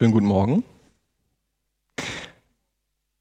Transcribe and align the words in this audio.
Schönen 0.00 0.10
guten 0.10 0.26
Morgen. 0.26 0.64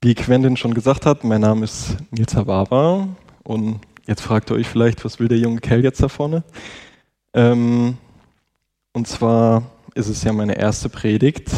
Wie 0.02 0.16
Quentin 0.16 0.58
schon 0.58 0.74
gesagt 0.74 1.06
hat, 1.06 1.24
mein 1.24 1.42
Name 1.42 1.66
ist 1.66 1.98
Nils 2.10 2.36
Hababa 2.36 3.10
und 3.44 3.80
jetzt 4.08 4.22
fragt 4.22 4.50
ihr 4.50 4.56
euch 4.56 4.68
vielleicht, 4.68 5.06
was 5.06 5.20
will 5.20 5.28
der 5.28 5.38
junge 5.38 5.62
Kerl 5.62 5.84
jetzt 5.84 6.02
da 6.02 6.08
vorne? 6.08 6.44
Ähm, 7.36 8.00
und 8.92 9.08
zwar 9.08 9.70
ist 9.94 10.08
es 10.08 10.24
ja 10.24 10.34
meine 10.34 10.58
erste 10.58 10.90
Predigt 10.90 11.52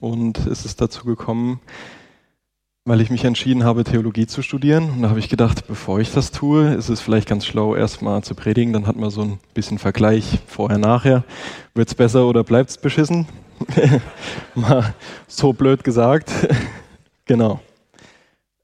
und 0.00 0.38
es 0.48 0.64
ist 0.64 0.80
dazu 0.80 1.04
gekommen, 1.04 1.60
weil 2.86 3.00
ich 3.00 3.10
mich 3.10 3.24
entschieden 3.24 3.64
habe, 3.64 3.82
Theologie 3.82 4.28
zu 4.28 4.42
studieren. 4.42 4.90
Und 4.90 5.02
da 5.02 5.08
habe 5.08 5.18
ich 5.18 5.28
gedacht, 5.28 5.66
bevor 5.66 5.98
ich 5.98 6.12
das 6.12 6.30
tue, 6.30 6.72
ist 6.74 6.88
es 6.88 7.00
vielleicht 7.00 7.28
ganz 7.28 7.44
schlau, 7.44 7.74
erstmal 7.74 8.22
zu 8.22 8.36
predigen. 8.36 8.72
Dann 8.72 8.86
hat 8.86 8.94
man 8.94 9.10
so 9.10 9.22
ein 9.22 9.40
bisschen 9.54 9.78
Vergleich 9.78 10.38
vorher, 10.46 10.78
nachher. 10.78 11.24
Wird 11.74 11.88
es 11.88 11.96
besser 11.96 12.26
oder 12.26 12.44
bleibt 12.44 12.70
es 12.70 12.78
beschissen? 12.78 13.26
Mal 14.54 14.94
so 15.26 15.52
blöd 15.52 15.82
gesagt. 15.82 16.30
genau. 17.24 17.58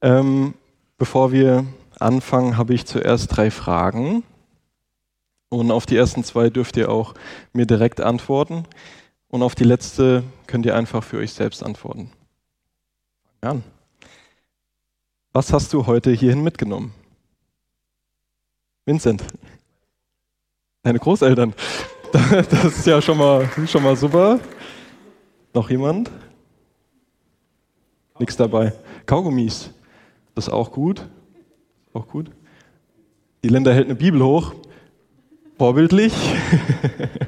Ähm, 0.01 0.55
bevor 0.99 1.33
wir 1.33 1.67
anfangen, 1.99 2.57
habe 2.57 2.75
ich 2.75 2.87
zuerst 2.87 3.37
drei 3.37 3.51
Fragen. 3.51 4.23
Und 5.49 5.73
auf 5.73 5.85
die 5.85 5.97
ersten 5.97 6.23
zwei 6.23 6.49
dürft 6.49 6.77
ihr 6.77 6.93
auch 6.93 7.15
mir 7.53 7.67
direkt 7.67 8.01
antworten. 8.01 8.69
Und 9.27 9.43
auf 9.43 9.57
die 9.57 9.65
letzte 9.65 10.23
könnt 10.47 10.65
ihr 10.65 10.77
einfach 10.77 11.03
für 11.03 11.19
euch 11.19 11.33
selbst 11.33 11.65
antworten. 11.65 12.13
An. 13.41 13.65
Was 15.35 15.51
hast 15.51 15.73
du 15.73 15.87
heute 15.87 16.11
hierhin 16.13 16.43
mitgenommen? 16.43 16.93
Vincent. 18.85 19.25
Deine 20.83 20.99
Großeltern. 20.99 21.55
Das 22.13 22.65
ist 22.65 22.87
ja 22.87 23.01
schon 23.01 23.17
mal, 23.17 23.49
schon 23.67 23.83
mal 23.83 23.97
super. 23.97 24.39
Noch 25.55 25.71
jemand? 25.71 26.11
Nichts 28.19 28.37
dabei. 28.37 28.75
Kaugummis. 29.07 29.71
Das 30.35 30.49
ist 30.49 30.53
auch 30.53 30.71
gut. 30.71 31.09
Auch 31.95 32.07
gut. 32.07 32.31
Die 33.43 33.49
Länder 33.49 33.73
hält 33.73 33.87
eine 33.87 33.95
Bibel 33.95 34.23
hoch. 34.23 34.53
Vorbildlich. 35.57 36.13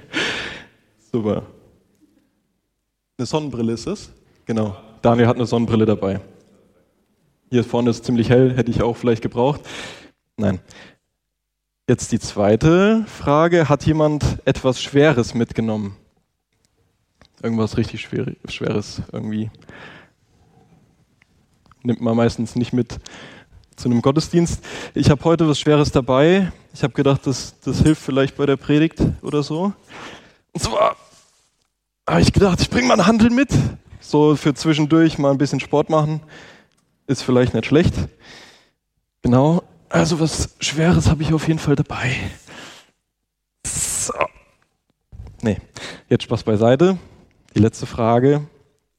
super. 1.10 1.44
Eine 3.16 3.26
Sonnenbrille 3.26 3.72
ist 3.72 3.86
es? 3.86 4.12
Genau. 4.44 4.76
Daniel 5.00 5.28
hat 5.28 5.36
eine 5.36 5.46
Sonnenbrille 5.46 5.86
dabei. 5.86 6.20
Hier 7.54 7.62
vorne 7.62 7.90
ist 7.90 8.04
ziemlich 8.04 8.30
hell, 8.30 8.56
hätte 8.56 8.72
ich 8.72 8.82
auch 8.82 8.96
vielleicht 8.96 9.22
gebraucht. 9.22 9.60
Nein. 10.36 10.58
Jetzt 11.88 12.10
die 12.10 12.18
zweite 12.18 13.04
Frage. 13.06 13.68
Hat 13.68 13.86
jemand 13.86 14.24
etwas 14.44 14.82
Schweres 14.82 15.34
mitgenommen? 15.34 15.96
Irgendwas 17.44 17.76
richtig 17.76 18.00
Schweres 18.00 19.02
irgendwie. 19.12 19.52
Nimmt 21.84 22.00
man 22.00 22.16
meistens 22.16 22.56
nicht 22.56 22.72
mit 22.72 22.98
zu 23.76 23.88
einem 23.88 24.02
Gottesdienst. 24.02 24.60
Ich 24.94 25.08
habe 25.08 25.22
heute 25.22 25.48
was 25.48 25.60
Schweres 25.60 25.92
dabei. 25.92 26.50
Ich 26.72 26.82
habe 26.82 26.94
gedacht, 26.94 27.24
das, 27.24 27.60
das 27.60 27.82
hilft 27.82 28.02
vielleicht 28.02 28.36
bei 28.36 28.46
der 28.46 28.56
Predigt 28.56 28.98
oder 29.22 29.44
so. 29.44 29.72
Und 30.50 30.60
zwar 30.60 30.96
habe 32.04 32.20
ich 32.20 32.32
gedacht, 32.32 32.60
ich 32.60 32.68
bringe 32.68 32.88
mal 32.88 32.94
einen 32.94 33.06
Handel 33.06 33.30
mit. 33.30 33.50
So 34.00 34.34
für 34.34 34.54
zwischendurch 34.54 35.18
mal 35.18 35.30
ein 35.30 35.38
bisschen 35.38 35.60
Sport 35.60 35.88
machen 35.88 36.20
ist 37.06 37.22
vielleicht 37.22 37.54
nicht 37.54 37.66
schlecht. 37.66 37.94
Genau, 39.22 39.62
also 39.88 40.20
was 40.20 40.56
Schweres 40.60 41.08
habe 41.08 41.22
ich 41.22 41.32
auf 41.32 41.46
jeden 41.46 41.58
Fall 41.58 41.76
dabei. 41.76 42.16
So. 43.64 44.12
Nee, 45.42 45.60
jetzt 46.08 46.24
Spaß 46.24 46.42
beiseite. 46.42 46.98
Die 47.54 47.60
letzte 47.60 47.86
Frage, 47.86 48.46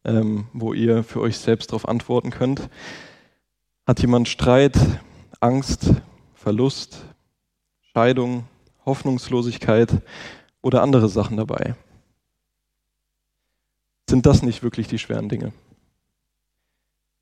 ähm, 0.06 0.48
wo 0.54 0.74
ihr 0.74 1.04
für 1.04 1.20
euch 1.20 1.38
selbst 1.38 1.72
darauf 1.72 1.88
antworten 1.88 2.32
könnt. 2.32 2.70
Hat 3.86 4.00
jemand 4.00 4.30
Streit, 4.30 4.78
Angst, 5.40 5.92
Verlust, 6.34 7.04
Scheidung, 7.94 8.48
Hoffnungslosigkeit 8.86 10.02
oder 10.62 10.82
andere 10.82 11.10
Sachen 11.10 11.38
dabei? 11.38 11.76
Sind 14.10 14.26
das 14.26 14.44
nicht 14.44 14.64
wirklich 14.64 14.88
die 14.88 15.00
schweren 15.00 15.30
Dinge? 15.30 15.52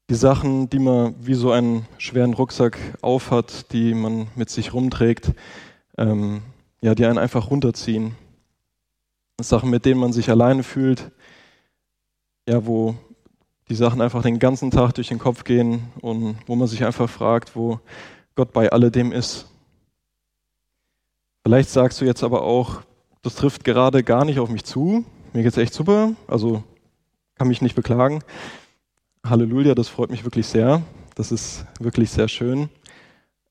Die 0.10 0.16
Sachen, 0.16 0.70
die 0.70 0.80
man 0.80 1.16
wie 1.20 1.34
so 1.34 1.52
einen 1.52 1.86
schweren 1.98 2.34
Rucksack 2.34 2.78
aufhat, 3.02 3.72
die 3.72 3.94
man 3.94 4.28
mit 4.36 4.50
sich 4.50 4.74
rumträgt, 4.74 5.34
ähm, 5.98 6.42
ja, 6.82 6.96
die 6.96 7.06
einen 7.06 7.18
einfach 7.18 7.50
runterziehen. 7.50 8.16
Sachen, 9.42 9.70
mit 9.70 9.86
denen 9.86 10.00
man 10.00 10.14
sich 10.14 10.30
alleine 10.30 10.64
fühlt, 10.64 11.12
ja, 12.48 12.66
wo 12.66 12.96
die 13.70 13.76
Sachen 13.76 14.02
einfach 14.02 14.22
den 14.22 14.40
ganzen 14.40 14.72
Tag 14.72 14.94
durch 14.94 15.08
den 15.08 15.20
Kopf 15.20 15.44
gehen 15.44 15.92
und 16.02 16.38
wo 16.46 16.56
man 16.56 16.68
sich 16.68 16.84
einfach 16.84 17.10
fragt, 17.10 17.56
wo 17.56 17.80
Gott 18.36 18.52
bei 18.52 18.72
alledem 18.72 19.12
ist. 19.12 19.48
Vielleicht 21.44 21.70
sagst 21.70 22.02
du 22.02 22.06
jetzt 22.06 22.24
aber 22.24 22.44
auch, 22.44 22.82
das 23.22 23.36
trifft 23.36 23.64
gerade 23.64 24.04
gar 24.04 24.26
nicht 24.26 24.40
auf 24.40 24.50
mich 24.50 24.66
zu. 24.66 25.06
Mir 25.32 25.44
geht's 25.44 25.58
echt 25.58 25.74
super, 25.74 26.14
also 26.28 26.64
kann 27.36 27.48
mich 27.48 27.62
nicht 27.62 27.76
beklagen. 27.76 28.24
Halleluja, 29.26 29.74
das 29.74 29.88
freut 29.88 30.10
mich 30.10 30.26
wirklich 30.26 30.48
sehr. 30.48 30.82
Das 31.16 31.32
ist 31.32 31.66
wirklich 31.80 32.12
sehr 32.12 32.28
schön. 32.28 32.68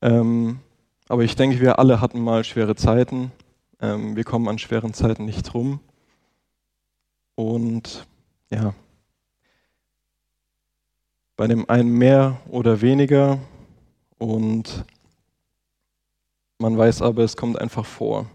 Ähm, 0.03 0.59
aber 1.09 1.23
ich 1.23 1.35
denke, 1.35 1.59
wir 1.61 1.79
alle 1.79 1.99
hatten 1.99 2.21
mal 2.21 2.43
schwere 2.43 2.75
Zeiten. 2.75 3.31
Ähm, 3.81 4.15
wir 4.15 4.23
kommen 4.23 4.47
an 4.47 4.59
schweren 4.59 4.93
Zeiten 4.93 5.25
nicht 5.25 5.51
rum. 5.55 5.79
Und 7.33 8.05
ja, 8.51 8.75
bei 11.35 11.47
dem 11.47 11.67
einen 11.67 11.89
mehr 11.89 12.39
oder 12.49 12.81
weniger. 12.81 13.39
Und 14.19 14.85
man 16.59 16.77
weiß 16.77 17.01
aber, 17.01 17.23
es 17.23 17.35
kommt 17.35 17.59
einfach 17.59 17.85
vor. 17.85 18.29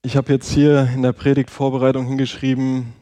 Ich 0.00 0.16
habe 0.16 0.32
jetzt 0.32 0.50
hier 0.50 0.88
in 0.94 1.02
der 1.02 1.12
Predigtvorbereitung 1.12 2.06
hingeschrieben, 2.06 2.94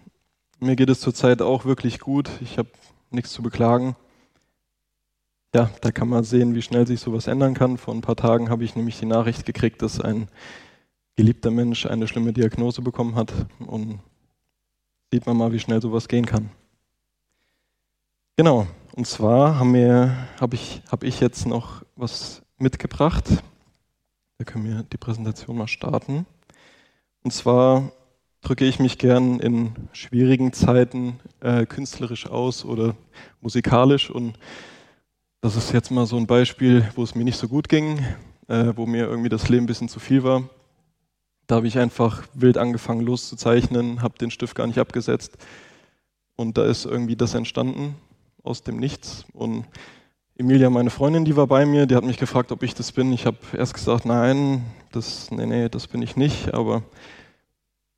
mir 0.59 0.77
geht 0.77 0.91
es 0.91 1.01
zurzeit 1.01 1.43
auch 1.43 1.65
wirklich 1.65 2.01
gut. 2.01 2.31
Ich 2.41 2.59
habe 2.59 2.69
nichts 3.11 3.33
zu 3.33 3.43
beklagen. 3.43 3.97
Ja, 5.55 5.71
da 5.81 5.91
kann 5.91 6.09
man 6.09 6.25
sehen, 6.25 6.55
wie 6.55 6.63
schnell 6.63 6.87
sich 6.87 7.01
sowas 7.01 7.27
ändern 7.27 7.55
kann. 7.55 7.79
Vor 7.79 7.95
ein 7.95 8.03
paar 8.03 8.17
Tagen 8.17 8.51
habe 8.51 8.65
ich 8.65 8.77
nämlich 8.77 8.99
die 8.99 9.07
Nachricht 9.07 9.47
gekriegt, 9.47 9.81
dass 9.83 10.01
ein 10.01 10.29
geliebter 11.15 11.51
Mensch 11.51 11.87
eine 11.87 12.09
schlimme 12.09 12.33
Diagnose 12.33 12.83
bekommen 12.83 13.15
hat. 13.15 13.33
Und 13.59 14.01
sieht 15.11 15.27
man 15.27 15.37
mal, 15.37 15.53
wie 15.53 15.61
schnell 15.61 15.81
sowas 15.81 16.09
gehen 16.09 16.27
kann. 16.27 16.51
Genau, 18.37 18.67
und 18.95 19.07
zwar 19.07 19.59
habe 19.59 20.15
hab 20.39 20.53
ich, 20.53 20.83
hab 20.91 21.05
ich 21.05 21.21
jetzt 21.21 21.47
noch 21.47 21.83
was 21.97 22.43
mitgebracht. 22.59 23.25
Da 24.39 24.45
können 24.45 24.65
wir 24.65 24.83
die 24.83 24.99
Präsentation 24.99 25.57
mal 25.57 25.69
starten. 25.69 26.27
Und 27.23 27.31
zwar 27.33 27.93
drücke 28.47 28.65
ich 28.65 28.79
mich 28.79 28.97
gern 28.99 29.41
in 29.41 29.73
schwierigen 29.91 30.53
Zeiten 30.53 31.19
äh, 31.41 31.67
künstlerisch 31.67 32.29
aus 32.29 32.65
oder 32.65 32.95
musikalisch. 33.41 34.09
Und 34.09 34.39
das 35.41 35.57
ist 35.57 35.73
jetzt 35.73 35.91
mal 35.91 36.07
so 36.07 36.17
ein 36.17 36.29
Beispiel, 36.29 36.89
wo 36.95 37.03
es 37.03 37.17
mir 37.17 37.25
nicht 37.25 37.39
so 37.39 37.49
gut 37.49 37.69
ging, 37.69 37.99
äh, 38.47 38.73
wo 38.77 38.87
mir 38.87 39.07
irgendwie 39.07 39.31
das 39.31 39.49
Leben 39.49 39.65
ein 39.65 39.67
bisschen 39.67 39.89
zu 39.89 39.99
viel 39.99 40.23
war. 40.23 40.49
Da 41.49 41.57
habe 41.57 41.67
ich 41.67 41.77
einfach 41.77 42.23
wild 42.35 42.57
angefangen 42.57 43.01
loszuzeichnen, 43.01 44.01
habe 44.01 44.17
den 44.17 44.31
Stift 44.31 44.55
gar 44.55 44.69
nicht 44.69 44.79
abgesetzt. 44.79 45.39
Und 46.37 46.57
da 46.57 46.67
ist 46.67 46.85
irgendwie 46.85 47.17
das 47.17 47.35
entstanden 47.35 47.97
aus 48.45 48.63
dem 48.63 48.77
Nichts. 48.77 49.25
Und 49.33 49.65
Emilia, 50.37 50.71
meine 50.71 50.91
Freundin, 50.91 51.25
die 51.25 51.35
war 51.35 51.49
bei 51.49 51.67
mir, 51.67 51.87
die 51.87 51.97
hat 51.97 52.05
mich 52.05 52.17
gefragt, 52.17 52.53
ob 52.53 52.63
ich 52.63 52.77
das 52.77 52.93
bin. 52.93 53.13
Ich 53.13 53.27
habe 53.27 53.39
erst 53.59 53.75
gesagt, 53.75 54.05
nein, 54.05 54.65
das, 54.93 55.33
nee, 55.33 55.47
nee, 55.47 55.69
das 55.69 55.89
bin 55.89 56.01
ich 56.01 56.15
nicht. 56.15 56.55
Aber 56.55 56.85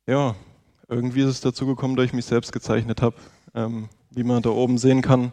ja, 0.09 0.35
irgendwie 0.87 1.21
ist 1.21 1.29
es 1.29 1.41
dazu 1.41 1.67
gekommen, 1.67 1.95
dass 1.95 2.05
ich 2.05 2.13
mich 2.13 2.25
selbst 2.25 2.51
gezeichnet 2.51 3.01
habe. 3.01 3.15
Ähm, 3.53 3.89
wie 4.09 4.23
man 4.23 4.41
da 4.41 4.49
oben 4.49 4.79
sehen 4.79 5.03
kann, 5.03 5.31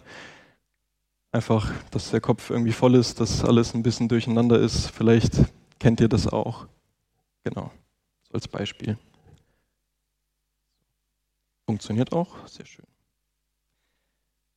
einfach, 1.32 1.72
dass 1.90 2.10
der 2.10 2.20
Kopf 2.20 2.50
irgendwie 2.50 2.72
voll 2.72 2.94
ist, 2.94 3.20
dass 3.20 3.42
alles 3.42 3.74
ein 3.74 3.82
bisschen 3.82 4.08
durcheinander 4.08 4.60
ist. 4.60 4.90
Vielleicht 4.90 5.32
kennt 5.78 6.00
ihr 6.00 6.08
das 6.08 6.26
auch. 6.26 6.66
Genau, 7.42 7.70
so 8.24 8.34
als 8.34 8.48
Beispiel. 8.48 8.98
Funktioniert 11.64 12.12
auch, 12.12 12.46
sehr 12.46 12.66
schön. 12.66 12.86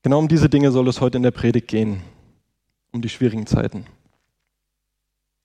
Genau 0.04 0.20
um 0.20 0.28
diese 0.28 0.50
Dinge 0.50 0.72
soll 0.72 0.88
es 0.90 1.00
heute 1.00 1.18
in 1.18 1.24
der 1.24 1.32
Predigt 1.32 1.68
gehen, 1.70 2.02
um 2.92 3.02
die 3.02 3.10
schwierigen 3.10 3.48
Zeiten. 3.48 3.86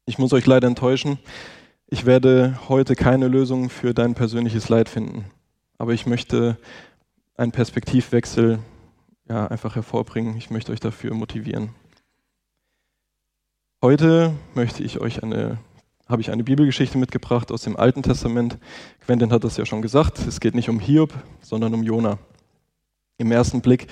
Ich 0.07 0.19
muss 0.19 0.33
euch 0.33 0.47
leider 0.47 0.67
enttäuschen, 0.67 1.19
ich 1.95 2.07
werde 2.07 2.59
heute 2.69 2.97
keine 2.97 3.29
Lösung 3.29 3.71
für 3.71 3.95
dein 3.95 4.15
persönliches 4.15 4.69
Leid 4.69 4.89
finden, 4.89 5.27
aber 5.79 5.93
ich 5.93 6.07
möchte 6.07 6.59
einen 7.37 7.53
Perspektivwechsel 7.53 8.59
ja, 9.29 9.47
einfach 9.47 9.77
hervorbringen. 9.77 10.37
Ich 10.37 10.51
möchte 10.51 10.73
euch 10.73 10.81
dafür 10.81 11.15
motivieren. 11.15 11.69
Heute 13.81 14.35
möchte 14.57 14.83
ich 14.83 15.01
euch 15.01 15.23
eine 15.23 15.59
habe 16.09 16.21
ich 16.21 16.33
eine 16.33 16.43
Bibelgeschichte 16.43 16.99
mitgebracht 16.99 17.53
aus 17.53 17.63
dem 17.63 17.77
Alten 17.77 18.03
Testament. 18.03 18.59
Quentin 18.99 19.31
hat 19.31 19.45
das 19.45 19.57
ja 19.57 19.65
schon 19.65 19.81
gesagt. 19.81 20.19
Es 20.27 20.41
geht 20.41 20.57
nicht 20.57 20.69
um 20.69 20.81
Hiob, 20.81 21.15
sondern 21.43 21.75
um 21.75 21.85
Jona. 21.85 22.19
Im 23.19 23.31
ersten 23.31 23.61
Blick 23.61 23.87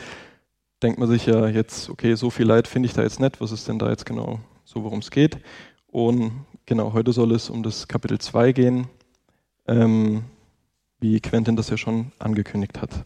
denkt 0.83 0.99
man 0.99 1.09
sich 1.09 1.27
ja 1.27 1.47
jetzt, 1.47 1.89
okay, 1.89 2.17
so 2.17 2.31
viel 2.31 2.47
Leid 2.47 2.67
finde 2.67 2.89
ich 2.89 2.95
da 2.95 3.03
jetzt 3.03 3.21
nicht. 3.21 3.41
Was 3.41 3.53
ist 3.53 3.69
denn 3.69 3.79
da 3.79 3.91
jetzt 3.91 4.07
genau 4.07 4.41
so, 4.65 4.83
worum 4.83 4.99
es 4.99 5.13
geht? 5.13 5.39
Und 5.87 6.33
genau, 6.67 6.93
heute 6.93 7.13
soll 7.13 7.33
es 7.33 7.51
um 7.51 7.63
das 7.63 7.89
Kapitel 7.89 8.19
2 8.19 8.53
gehen, 8.53 8.87
ähm, 9.67 10.25
wie 11.01 11.21
Quentin 11.21 11.57
das 11.57 11.71
ja 11.71 11.77
schon 11.77 12.13
angekündigt 12.19 12.81
hat. 12.81 13.05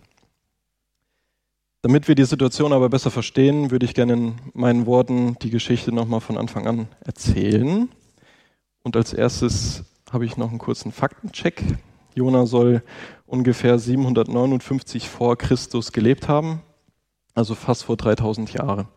Damit 1.83 2.09
wir 2.09 2.15
die 2.15 2.25
Situation 2.25 2.73
aber 2.73 2.89
besser 2.89 3.11
verstehen, 3.11 3.71
würde 3.71 3.87
ich 3.87 3.95
gerne 3.95 4.15
in 4.15 4.35
meinen 4.55 4.87
Worten 4.87 5.37
die 5.41 5.51
Geschichte 5.51 5.93
nochmal 5.93 6.21
von 6.21 6.37
Anfang 6.37 6.67
an 6.67 6.89
erzählen. 7.01 7.89
Und 8.83 8.97
als 8.97 9.13
erstes 9.13 9.85
habe 10.11 10.25
ich 10.25 10.37
noch 10.37 10.51
einen 10.51 10.59
kurzen 10.59 10.91
Faktencheck. 10.91 11.63
Jona 12.15 12.47
soll 12.47 12.83
ungefähr 13.27 13.79
759 13.79 15.09
vor 15.09 15.37
Christus 15.37 15.93
gelebt 15.93 16.29
haben, 16.29 16.61
also 17.35 17.55
fast 17.55 17.85
vor 17.85 17.97
3000 17.97 18.53
Jahren. 18.53 18.89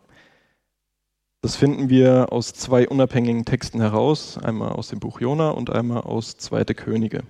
Das 1.42 1.56
finden 1.56 1.88
wir 1.88 2.32
aus 2.32 2.52
zwei 2.52 2.86
unabhängigen 2.86 3.46
Texten 3.46 3.80
heraus, 3.80 4.36
einmal 4.36 4.72
aus 4.72 4.88
dem 4.88 5.00
Buch 5.00 5.20
Jona 5.20 5.50
und 5.50 5.70
einmal 5.70 6.02
aus 6.02 6.36
Zweite 6.36 6.74
Könige. 6.74 7.22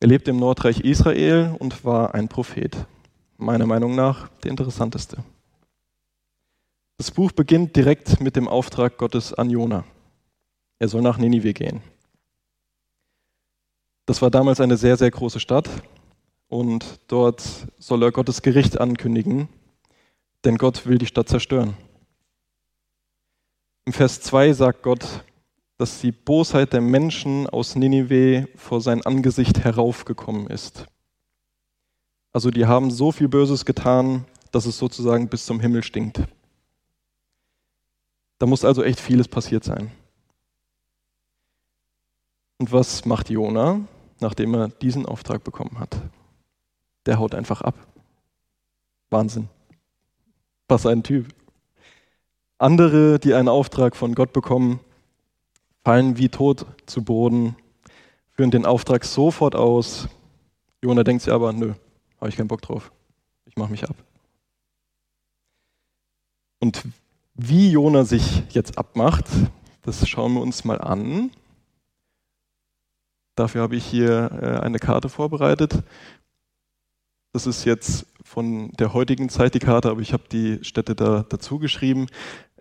Er 0.00 0.08
lebte 0.08 0.32
im 0.32 0.38
Nordreich 0.38 0.80
Israel 0.80 1.54
und 1.60 1.84
war 1.84 2.14
ein 2.14 2.28
Prophet 2.28 2.76
meiner 3.36 3.66
Meinung 3.66 3.94
nach 3.94 4.28
der 4.42 4.50
interessanteste. 4.50 5.22
Das 6.96 7.12
Buch 7.12 7.30
beginnt 7.30 7.76
direkt 7.76 8.20
mit 8.20 8.34
dem 8.34 8.48
Auftrag 8.48 8.98
Gottes 8.98 9.32
an 9.32 9.48
Jona. 9.48 9.84
Er 10.80 10.88
soll 10.88 11.02
nach 11.02 11.18
Ninive 11.18 11.54
gehen. 11.54 11.82
Das 14.06 14.22
war 14.22 14.30
damals 14.30 14.60
eine 14.60 14.76
sehr, 14.76 14.96
sehr 14.96 15.12
große 15.12 15.38
Stadt 15.38 15.68
und 16.48 16.98
dort 17.06 17.44
soll 17.78 18.02
er 18.02 18.10
Gottes 18.10 18.42
Gericht 18.42 18.80
ankündigen, 18.80 19.48
denn 20.44 20.58
Gott 20.58 20.86
will 20.86 20.98
die 20.98 21.06
Stadt 21.06 21.28
zerstören. 21.28 21.76
Im 23.88 23.94
Vers 23.94 24.20
2 24.20 24.52
sagt 24.52 24.82
Gott, 24.82 25.24
dass 25.78 26.02
die 26.02 26.12
Bosheit 26.12 26.74
der 26.74 26.82
Menschen 26.82 27.46
aus 27.46 27.74
Ninive 27.74 28.46
vor 28.54 28.82
sein 28.82 29.00
Angesicht 29.06 29.60
heraufgekommen 29.60 30.46
ist. 30.48 30.84
Also 32.30 32.50
die 32.50 32.66
haben 32.66 32.90
so 32.90 33.12
viel 33.12 33.28
Böses 33.28 33.64
getan, 33.64 34.26
dass 34.52 34.66
es 34.66 34.76
sozusagen 34.76 35.30
bis 35.30 35.46
zum 35.46 35.58
Himmel 35.58 35.82
stinkt. 35.82 36.20
Da 38.38 38.44
muss 38.44 38.62
also 38.62 38.82
echt 38.82 39.00
vieles 39.00 39.26
passiert 39.26 39.64
sein. 39.64 39.90
Und 42.58 42.70
was 42.70 43.06
macht 43.06 43.30
Jona, 43.30 43.80
nachdem 44.20 44.52
er 44.52 44.68
diesen 44.68 45.06
Auftrag 45.06 45.44
bekommen 45.44 45.78
hat? 45.78 45.96
Der 47.06 47.18
haut 47.18 47.34
einfach 47.34 47.62
ab. 47.62 47.74
Wahnsinn. 49.08 49.48
Was 50.68 50.84
ein 50.84 51.02
Typ. 51.02 51.37
Andere, 52.58 53.18
die 53.20 53.34
einen 53.34 53.48
Auftrag 53.48 53.94
von 53.94 54.14
Gott 54.14 54.32
bekommen, 54.32 54.80
fallen 55.84 56.18
wie 56.18 56.28
tot 56.28 56.66
zu 56.86 57.04
Boden, 57.04 57.56
führen 58.32 58.50
den 58.50 58.66
Auftrag 58.66 59.04
sofort 59.04 59.54
aus. 59.54 60.08
Jona 60.82 61.04
denkt 61.04 61.22
sich 61.22 61.32
aber, 61.32 61.52
nö, 61.52 61.74
habe 62.20 62.28
ich 62.28 62.36
keinen 62.36 62.48
Bock 62.48 62.62
drauf. 62.62 62.90
Ich 63.46 63.56
mache 63.56 63.70
mich 63.70 63.84
ab. 63.84 63.96
Und 66.58 66.82
wie 67.34 67.70
Jona 67.70 68.04
sich 68.04 68.42
jetzt 68.50 68.76
abmacht, 68.76 69.26
das 69.82 70.08
schauen 70.08 70.34
wir 70.34 70.40
uns 70.40 70.64
mal 70.64 70.80
an. 70.80 71.30
Dafür 73.36 73.62
habe 73.62 73.76
ich 73.76 73.84
hier 73.84 74.30
äh, 74.42 74.64
eine 74.64 74.80
Karte 74.80 75.08
vorbereitet. 75.08 75.84
Das 77.32 77.46
ist 77.46 77.64
jetzt 77.64 78.06
von 78.24 78.72
der 78.72 78.92
heutigen 78.92 79.28
Zeit 79.28 79.54
die 79.54 79.60
Karte, 79.60 79.90
aber 79.90 80.00
ich 80.00 80.12
habe 80.12 80.24
die 80.30 80.58
Städte 80.64 80.96
da 80.96 81.24
dazu 81.28 81.58
geschrieben. 81.58 82.08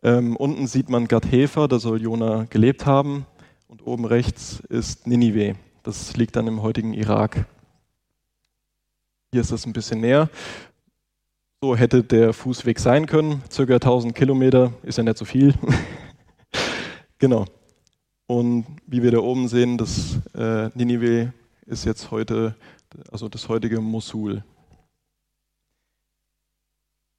Ähm, 0.03 0.35
unten 0.35 0.67
sieht 0.67 0.89
man 0.89 1.07
Gad 1.07 1.31
Hefer, 1.31 1.67
da 1.67 1.79
soll 1.79 2.01
Jona 2.01 2.45
gelebt 2.49 2.85
haben. 2.85 3.25
Und 3.67 3.85
oben 3.85 4.05
rechts 4.05 4.61
ist 4.69 5.07
Ninive. 5.07 5.55
Das 5.83 6.15
liegt 6.15 6.35
dann 6.35 6.47
im 6.47 6.61
heutigen 6.61 6.93
Irak. 6.93 7.45
Hier 9.31 9.41
ist 9.41 9.51
es 9.51 9.65
ein 9.65 9.73
bisschen 9.73 10.01
näher. 10.01 10.29
So 11.61 11.75
hätte 11.75 12.03
der 12.03 12.33
Fußweg 12.33 12.79
sein 12.79 13.07
können. 13.07 13.41
Circa 13.51 13.75
1000 13.75 14.13
Kilometer 14.13 14.73
ist 14.83 14.97
ja 14.97 15.03
nicht 15.03 15.17
so 15.17 15.25
viel. 15.25 15.53
genau. 17.17 17.45
Und 18.27 18.65
wie 18.85 19.01
wir 19.01 19.11
da 19.11 19.19
oben 19.19 19.47
sehen, 19.47 19.77
das 19.77 20.19
äh, 20.35 20.69
Ninive 20.75 21.33
ist 21.65 21.85
jetzt 21.85 22.11
heute, 22.11 22.55
also 23.11 23.27
das 23.27 23.49
heutige 23.49 23.81
Mosul. 23.81 24.43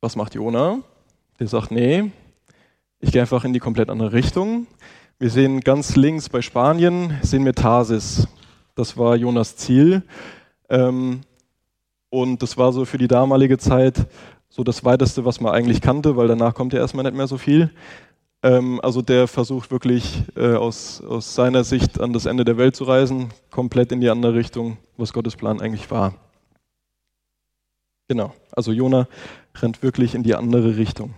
Was 0.00 0.14
macht 0.14 0.34
Jona? 0.34 0.80
Der 1.40 1.48
sagt, 1.48 1.70
nee, 1.70 2.10
ich 3.00 3.12
gehe 3.12 3.20
einfach 3.20 3.44
in 3.44 3.52
die 3.52 3.60
komplett 3.60 3.90
andere 3.90 4.12
Richtung. 4.12 4.66
Wir 5.18 5.30
sehen 5.30 5.60
ganz 5.60 5.96
links 5.96 6.28
bei 6.28 6.42
Spanien, 6.42 7.16
sehen 7.22 7.44
wir 7.44 7.54
Tarsis. 7.54 8.28
Das 8.74 8.96
war 8.96 9.16
Jonas 9.16 9.56
Ziel. 9.56 10.02
Ähm, 10.68 11.20
und 12.10 12.42
das 12.42 12.56
war 12.56 12.72
so 12.72 12.84
für 12.84 12.98
die 12.98 13.08
damalige 13.08 13.58
Zeit 13.58 14.06
so 14.48 14.64
das 14.64 14.84
Weiteste, 14.84 15.24
was 15.24 15.40
man 15.40 15.52
eigentlich 15.52 15.80
kannte, 15.80 16.16
weil 16.16 16.28
danach 16.28 16.54
kommt 16.54 16.72
ja 16.72 16.80
erstmal 16.80 17.04
nicht 17.04 17.16
mehr 17.16 17.26
so 17.26 17.38
viel. 17.38 17.70
Ähm, 18.42 18.80
also 18.82 19.02
der 19.02 19.28
versucht 19.28 19.70
wirklich 19.70 20.22
äh, 20.36 20.54
aus, 20.54 21.02
aus 21.02 21.34
seiner 21.34 21.64
Sicht 21.64 22.00
an 22.00 22.12
das 22.12 22.26
Ende 22.26 22.44
der 22.44 22.56
Welt 22.56 22.76
zu 22.76 22.84
reisen, 22.84 23.28
komplett 23.50 23.92
in 23.92 24.00
die 24.00 24.10
andere 24.10 24.34
Richtung, 24.34 24.78
was 24.96 25.12
Gottes 25.12 25.36
Plan 25.36 25.60
eigentlich 25.60 25.90
war. 25.90 26.14
Genau, 28.08 28.32
also 28.52 28.72
Jona 28.72 29.06
rennt 29.56 29.82
wirklich 29.82 30.14
in 30.14 30.22
die 30.22 30.34
andere 30.34 30.76
Richtung. 30.76 31.14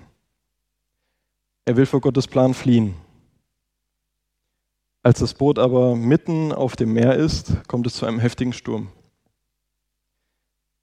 Er 1.64 1.76
will 1.76 1.86
vor 1.86 2.00
Gottes 2.00 2.26
Plan 2.26 2.54
fliehen. 2.54 2.94
Als 5.02 5.20
das 5.20 5.34
Boot 5.34 5.58
aber 5.58 5.96
mitten 5.96 6.52
auf 6.52 6.76
dem 6.76 6.92
Meer 6.92 7.16
ist, 7.16 7.66
kommt 7.68 7.86
es 7.86 7.94
zu 7.94 8.06
einem 8.06 8.18
heftigen 8.18 8.52
Sturm. 8.52 8.88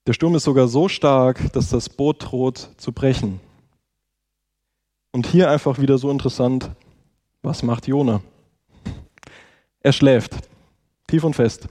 Der 0.07 0.13
Sturm 0.13 0.35
ist 0.35 0.45
sogar 0.45 0.67
so 0.67 0.87
stark, 0.87 1.51
dass 1.51 1.69
das 1.69 1.89
Boot 1.89 2.31
droht 2.31 2.69
zu 2.77 2.91
brechen. 2.91 3.39
Und 5.11 5.27
hier 5.27 5.51
einfach 5.51 5.79
wieder 5.79 5.97
so 5.97 6.09
interessant, 6.09 6.71
was 7.41 7.61
macht 7.61 7.87
Jona? 7.87 8.21
Er 9.81 9.93
schläft, 9.93 10.35
tief 11.07 11.23
und 11.23 11.35
fest. 11.35 11.67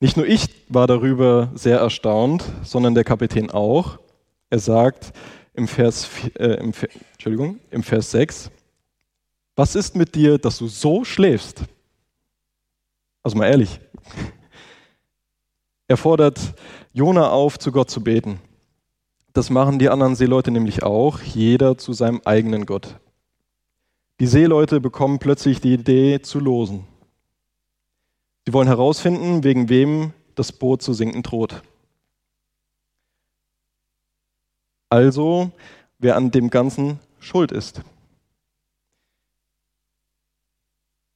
Nicht 0.00 0.16
nur 0.16 0.26
ich 0.26 0.48
war 0.68 0.86
darüber 0.86 1.50
sehr 1.54 1.78
erstaunt, 1.78 2.44
sondern 2.62 2.94
der 2.94 3.04
Kapitän 3.04 3.50
auch. 3.50 3.98
Er 4.50 4.58
sagt 4.58 5.12
im 5.54 5.68
Vers, 5.68 6.08
äh, 6.34 6.54
im, 6.60 6.72
Entschuldigung, 7.12 7.60
im 7.70 7.82
Vers 7.82 8.10
6, 8.10 8.50
was 9.56 9.76
ist 9.76 9.94
mit 9.96 10.14
dir, 10.14 10.38
dass 10.38 10.58
du 10.58 10.66
so 10.66 11.04
schläfst? 11.04 11.62
Also 13.22 13.38
mal 13.38 13.46
ehrlich, 13.46 13.80
er 15.86 15.96
fordert 15.96 16.40
Jona 16.92 17.30
auf, 17.30 17.58
zu 17.58 17.72
Gott 17.72 17.90
zu 17.90 18.02
beten. 18.02 18.40
Das 19.32 19.50
machen 19.50 19.78
die 19.78 19.88
anderen 19.88 20.14
Seeleute 20.14 20.50
nämlich 20.50 20.82
auch, 20.82 21.20
jeder 21.20 21.78
zu 21.78 21.92
seinem 21.92 22.20
eigenen 22.24 22.66
Gott. 22.66 22.96
Die 24.20 24.26
Seeleute 24.26 24.80
bekommen 24.80 25.18
plötzlich 25.18 25.60
die 25.60 25.74
Idee 25.74 26.20
zu 26.22 26.38
losen. 26.38 26.86
Sie 28.46 28.52
wollen 28.52 28.68
herausfinden, 28.68 29.42
wegen 29.42 29.68
wem 29.68 30.12
das 30.34 30.52
Boot 30.52 30.82
zu 30.82 30.92
sinken 30.92 31.22
droht. 31.22 31.62
Also, 34.94 35.50
wer 35.98 36.14
an 36.14 36.30
dem 36.30 36.50
Ganzen 36.50 37.00
schuld 37.18 37.50
ist. 37.50 37.82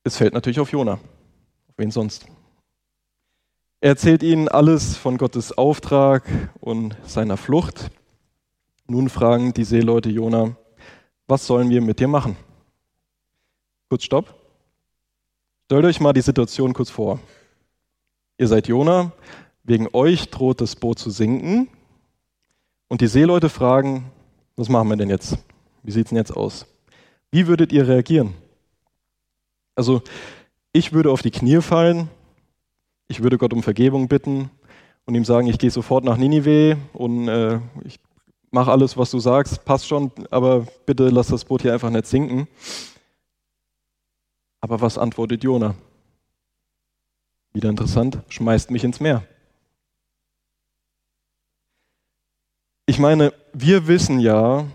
Es 0.03 0.17
fällt 0.17 0.35
natürlich 0.35 0.59
auf 0.59 0.73
Jona. 0.73 0.95
Auf 0.95 1.75
wen 1.77 1.93
sonst? 1.93 2.27
Er 3.81 3.91
erzählt 3.91 4.25
ihnen 4.25 4.49
alles 4.49 4.97
von 4.97 5.17
Gottes 5.17 5.57
Auftrag 5.57 6.25
und 6.59 6.97
seiner 7.05 7.37
Flucht. 7.37 7.93
Nun 8.89 9.09
fragen 9.09 9.55
die 9.55 9.63
Seeleute 9.63 10.11
Jona, 10.11 10.57
was 11.29 11.47
sollen 11.47 11.71
wir 11.71 11.81
mit 11.81 12.01
dir 12.01 12.09
machen? 12.09 12.37
Kurz 13.89 14.03
Stopp. 14.03 14.35
Stellt 15.67 15.85
euch 15.85 16.01
mal 16.01 16.15
die 16.15 16.23
Situation 16.23 16.73
kurz 16.73 16.91
vor. 16.91 17.21
Ihr 18.39 18.49
seid 18.49 18.67
Jona, 18.67 19.13
wegen 19.63 19.87
euch 19.93 20.31
droht 20.31 20.61
das 20.61 20.75
Boot 20.75 20.99
zu 20.99 21.11
sinken 21.11 21.69
und 22.89 23.01
die 23.01 23.07
Seeleute 23.07 23.49
fragen, 23.49 24.11
was 24.57 24.69
machen 24.69 24.89
wir 24.89 24.97
denn 24.97 25.11
jetzt? 25.11 25.39
Wie 25.83 25.93
sieht 25.93 26.07
es 26.07 26.09
denn 26.11 26.19
jetzt 26.19 26.37
aus? 26.37 26.67
Wie 27.31 27.47
würdet 27.47 27.73
ihr 27.73 27.87
reagieren? 27.87 28.35
Also 29.75 30.03
ich 30.73 30.93
würde 30.93 31.11
auf 31.11 31.23
die 31.23 31.31
Knie 31.31 31.61
fallen 31.61 32.11
ich 33.09 33.23
würde 33.23 33.39
Gott 33.39 33.55
um 33.55 33.63
Vergebung 33.63 34.07
bitten 34.07 34.51
und 35.07 35.15
ihm 35.15 35.25
sagen, 35.25 35.47
ich 35.47 35.59
gehe 35.59 35.71
sofort 35.71 36.05
nach 36.05 36.19
Ninive 36.19 36.77
und 36.93 37.29
äh, 37.29 37.59
ich 37.85 37.99
mache 38.51 38.71
alles, 38.71 38.97
was 38.97 39.11
du 39.11 39.19
sagst, 39.19 39.65
passt 39.65 39.89
schon, 39.89 40.13
aber 40.31 40.67
bitte 40.85 41.09
lass 41.09 41.29
das 41.29 41.45
Boot 41.45 41.63
hier 41.63 41.73
einfach 41.73 41.91
nicht 41.91 42.07
sinken. 42.07 42.47
Aber 44.61 44.81
was 44.81 44.99
antwortet 44.99 45.43
Jona? 45.43 45.75
Wieder 47.55 47.71
interessant, 47.71 48.19
schmeißt 48.29 48.71
mich 48.71 48.85
ins 48.85 49.01
Meer. 49.01 49.25
Ich 52.89 52.99
meine, 52.99 53.35
wir 53.53 53.87
wissen 53.87 54.19
ja, 54.19 54.67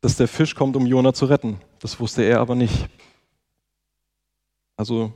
dass 0.00 0.16
der 0.16 0.26
Fisch 0.26 0.56
kommt, 0.56 0.74
um 0.74 0.84
Jona 0.84 1.14
zu 1.14 1.26
retten. 1.26 1.60
Das 1.78 2.00
wusste 2.00 2.22
er 2.24 2.40
aber 2.40 2.56
nicht. 2.56 2.88
Also 4.76 5.12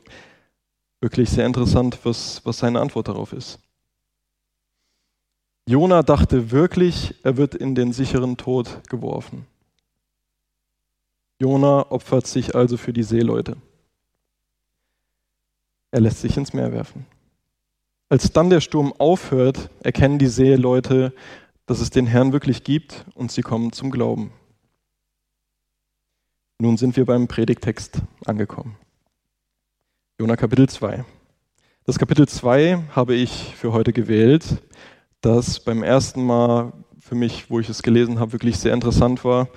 wirklich 1.01 1.29
sehr 1.29 1.45
interessant, 1.45 1.99
was, 2.05 2.47
was 2.47 2.59
seine 2.59 2.81
Antwort 2.81 3.09
darauf 3.09 3.33
ist. 3.33 3.59
Jona 5.69 6.05
dachte 6.05 6.53
wirklich, 6.53 7.17
er 7.25 7.37
wird 7.37 7.57
in 7.57 7.75
den 7.75 7.93
sicheren 7.93 8.37
Tod 8.37 8.89
geworfen. 8.89 9.45
Jona 11.41 11.91
opfert 11.91 12.29
sich 12.29 12.55
also 12.55 12.77
für 12.77 12.93
die 12.93 13.03
Seeleute. 13.03 13.57
Er 15.91 16.01
lässt 16.01 16.21
sich 16.21 16.37
ins 16.37 16.53
Meer 16.53 16.71
werfen. 16.71 17.07
Als 18.09 18.31
dann 18.31 18.51
der 18.51 18.61
Sturm 18.61 18.93
aufhört, 18.99 19.69
erkennen 19.81 20.21
die 20.21 20.29
Seeleute, 20.29 21.13
dass 21.67 21.81
es 21.81 21.91
den 21.91 22.07
Herrn 22.07 22.33
wirklich 22.33 22.65
gibt 22.65 23.05
und 23.15 23.33
sie 23.33 23.43
kommen 23.43 23.73
zum 23.73 23.91
Glauben. 23.91 24.33
Nun 26.59 26.77
sind 26.77 26.97
wir 26.97 27.05
beim 27.05 27.29
Predigtext 27.29 28.01
angekommen. 28.25 28.77
Jona 30.19 30.37
Kapitel 30.37 30.69
2. 30.69 31.05
Das 31.85 31.99
Kapitel 31.99 32.27
2 32.27 32.85
habe 32.95 33.15
ich 33.15 33.55
für 33.57 33.73
heute 33.73 33.93
gewählt, 33.93 34.63
das 35.21 35.61
beim 35.61 35.83
ersten 35.83 36.25
Mal 36.25 36.73
für 37.01 37.15
mich, 37.15 37.51
wo 37.51 37.61
ich 37.61 37.69
es 37.69 37.83
gelesen 37.83 38.19
habe, 38.19 38.33
wirklich 38.33 38.59
sehr 38.59 38.73
interessant 38.73 39.25
war. 39.25 39.49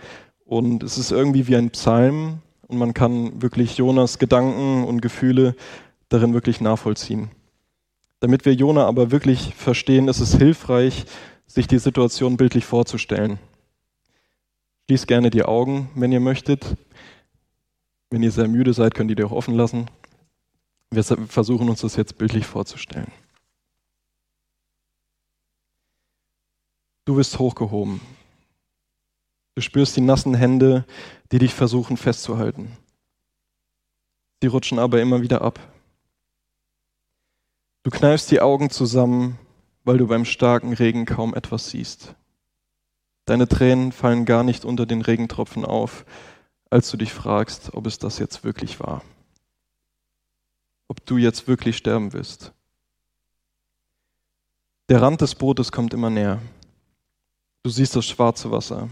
Und 0.45 0.83
es 0.83 0.97
ist 0.97 1.11
irgendwie 1.11 1.47
wie 1.47 1.55
ein 1.55 1.69
Psalm 1.69 2.39
und 2.67 2.77
man 2.77 2.93
kann 2.93 3.41
wirklich 3.41 3.77
Jonas 3.77 4.19
Gedanken 4.19 4.83
und 4.83 5.01
Gefühle 5.01 5.55
darin 6.09 6.33
wirklich 6.33 6.59
nachvollziehen. 6.59 7.29
Damit 8.19 8.45
wir 8.45 8.53
Jona 8.53 8.85
aber 8.85 9.11
wirklich 9.11 9.53
verstehen, 9.55 10.07
ist 10.07 10.19
es 10.19 10.35
hilfreich, 10.35 11.05
sich 11.49 11.67
die 11.67 11.79
Situation 11.79 12.37
bildlich 12.37 12.65
vorzustellen. 12.65 13.39
Schließt 14.85 15.07
gerne 15.07 15.29
die 15.31 15.43
Augen, 15.43 15.89
wenn 15.95 16.11
ihr 16.11 16.19
möchtet. 16.19 16.77
Wenn 18.11 18.23
ihr 18.23 18.31
sehr 18.31 18.47
müde 18.47 18.73
seid, 18.73 18.93
könnt 18.93 19.09
ihr 19.09 19.15
die 19.15 19.23
auch 19.23 19.31
offen 19.31 19.55
lassen. 19.55 19.89
Wir 20.91 21.03
versuchen 21.03 21.69
uns 21.69 21.81
das 21.81 21.95
jetzt 21.95 22.17
bildlich 22.17 22.45
vorzustellen. 22.45 23.11
Du 27.05 27.15
bist 27.15 27.37
hochgehoben. 27.39 27.99
Du 29.55 29.61
spürst 29.61 29.97
die 29.97 30.01
nassen 30.01 30.35
Hände, 30.35 30.85
die 31.31 31.39
dich 31.39 31.53
versuchen 31.53 31.97
festzuhalten. 31.97 32.77
Sie 34.41 34.47
rutschen 34.47 34.79
aber 34.79 35.01
immer 35.01 35.21
wieder 35.21 35.41
ab. 35.41 35.59
Du 37.83 37.89
kneifst 37.89 38.29
die 38.29 38.41
Augen 38.41 38.69
zusammen, 38.69 39.37
weil 39.83 39.97
du 39.97 40.07
beim 40.07 40.25
starken 40.25 40.73
Regen 40.73 41.05
kaum 41.05 41.33
etwas 41.33 41.69
siehst. 41.69 42.15
Deine 43.25 43.47
Tränen 43.47 43.91
fallen 43.91 44.25
gar 44.25 44.43
nicht 44.43 44.65
unter 44.65 44.85
den 44.85 45.01
Regentropfen 45.01 45.65
auf, 45.65 46.05
als 46.69 46.89
du 46.91 46.97
dich 46.97 47.13
fragst, 47.13 47.73
ob 47.73 47.87
es 47.87 47.99
das 47.99 48.19
jetzt 48.19 48.43
wirklich 48.43 48.79
war 48.79 49.01
ob 50.89 51.05
du 51.05 51.17
jetzt 51.17 51.47
wirklich 51.47 51.77
sterben 51.77 52.11
wirst. 52.11 52.51
Der 54.89 55.01
Rand 55.01 55.21
des 55.21 55.35
Bootes 55.35 55.71
kommt 55.71 55.93
immer 55.93 56.09
näher. 56.09 56.41
Du 57.63 57.69
siehst 57.69 57.95
das 57.95 58.07
schwarze 58.07 58.51
Wasser. 58.51 58.89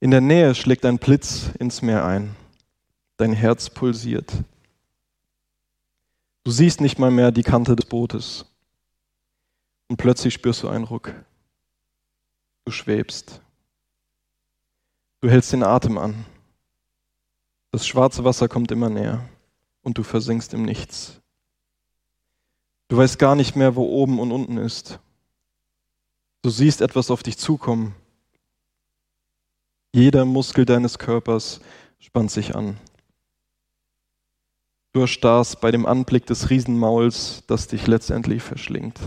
In 0.00 0.10
der 0.10 0.22
Nähe 0.22 0.54
schlägt 0.54 0.84
ein 0.86 0.98
Blitz 0.98 1.50
ins 1.58 1.82
Meer 1.82 2.04
ein. 2.04 2.34
Dein 3.18 3.34
Herz 3.34 3.68
pulsiert. 3.70 4.32
Du 6.42 6.50
siehst 6.50 6.80
nicht 6.80 6.98
mal 6.98 7.10
mehr 7.10 7.32
die 7.32 7.42
Kante 7.42 7.76
des 7.76 7.86
Bootes. 7.86 8.46
Und 9.88 9.96
plötzlich 9.96 10.34
spürst 10.34 10.62
du 10.62 10.68
einen 10.68 10.84
Ruck. 10.84 11.14
Du 12.64 12.72
schwebst. 12.72 13.40
Du 15.20 15.30
hältst 15.30 15.52
den 15.52 15.62
Atem 15.62 15.98
an. 15.98 16.24
Das 17.70 17.86
schwarze 17.86 18.24
Wasser 18.24 18.48
kommt 18.48 18.70
immer 18.70 18.88
näher 18.88 19.28
und 19.82 19.98
du 19.98 20.02
versinkst 20.02 20.54
im 20.54 20.62
Nichts. 20.62 21.20
Du 22.88 22.96
weißt 22.96 23.18
gar 23.18 23.34
nicht 23.34 23.56
mehr, 23.56 23.76
wo 23.76 23.84
oben 23.84 24.18
und 24.18 24.32
unten 24.32 24.56
ist. 24.56 24.98
Du 26.42 26.50
siehst 26.50 26.80
etwas 26.80 27.10
auf 27.10 27.22
dich 27.22 27.38
zukommen. 27.38 27.94
Jeder 29.92 30.24
Muskel 30.24 30.64
deines 30.64 30.98
Körpers 30.98 31.60
spannt 31.98 32.30
sich 32.30 32.54
an. 32.54 32.76
Du 34.92 35.00
erstarrst 35.00 35.60
bei 35.60 35.70
dem 35.70 35.86
Anblick 35.86 36.26
des 36.26 36.50
Riesenmauls, 36.50 37.42
das 37.46 37.66
dich 37.66 37.86
letztendlich 37.86 38.42
verschlingt. 38.42 38.98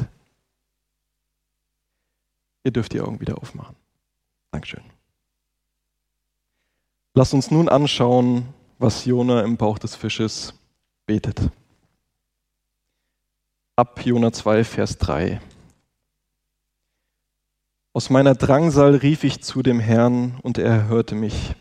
Ihr 2.69 2.73
dürft 2.73 2.93
die 2.93 3.01
Augen 3.01 3.19
wieder 3.19 3.39
aufmachen. 3.39 3.75
Dankeschön. 4.51 4.83
Lass 7.15 7.33
uns 7.33 7.49
nun 7.49 7.67
anschauen, 7.67 8.53
was 8.77 9.05
Jona 9.05 9.41
im 9.41 9.57
Bauch 9.57 9.79
des 9.79 9.95
Fisches 9.95 10.53
betet. 11.07 11.49
Ab 13.75 14.05
Jona 14.05 14.31
2, 14.31 14.63
Vers 14.63 14.99
3. 14.99 15.41
Aus 17.93 18.11
meiner 18.11 18.35
Drangsal 18.35 18.93
rief 18.93 19.23
ich 19.23 19.41
zu 19.41 19.63
dem 19.63 19.79
Herrn 19.79 20.38
und 20.43 20.59
er 20.59 20.88
hörte 20.88 21.15
mich. 21.15 21.55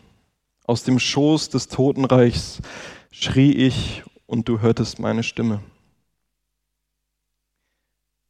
Aus 0.65 0.83
dem 0.83 0.99
Schoß 0.99 1.49
des 1.49 1.69
Totenreichs 1.69 2.61
schrie 3.09 3.53
ich 3.53 4.03
und 4.27 4.47
du 4.47 4.59
hörtest 4.59 4.99
meine 4.99 5.23
Stimme. 5.23 5.63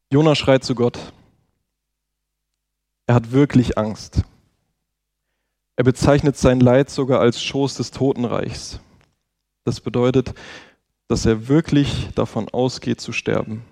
Jona 0.10 0.34
schreit 0.34 0.64
zu 0.64 0.76
Gott. 0.76 1.12
Er 3.10 3.16
hat 3.16 3.32
wirklich 3.32 3.76
Angst. 3.76 4.22
Er 5.76 5.84
bezeichnet 5.84 6.38
sein 6.38 6.60
Leid 6.60 6.92
sogar 6.92 7.22
als 7.22 7.42
Schoß 7.42 7.74
des 7.74 7.90
Totenreichs. 7.90 8.80
Das 9.64 9.82
bedeutet, 9.82 10.36
dass 11.08 11.26
er 11.26 11.48
wirklich 11.48 12.10
davon 12.14 12.50
ausgeht 12.50 13.02
zu 13.02 13.12
sterben. 13.12 13.64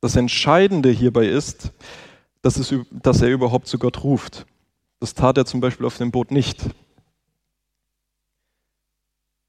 Das 0.00 0.16
Entscheidende 0.16 0.90
hierbei 0.90 1.28
ist, 1.28 1.70
dass, 2.40 2.56
es, 2.56 2.74
dass 2.90 3.22
er 3.22 3.28
überhaupt 3.28 3.68
zu 3.68 3.78
Gott 3.78 4.02
ruft. 4.02 4.44
Das 4.98 5.14
tat 5.14 5.38
er 5.38 5.46
zum 5.46 5.60
Beispiel 5.60 5.86
auf 5.86 5.98
dem 5.98 6.10
Boot 6.10 6.32
nicht. 6.32 6.64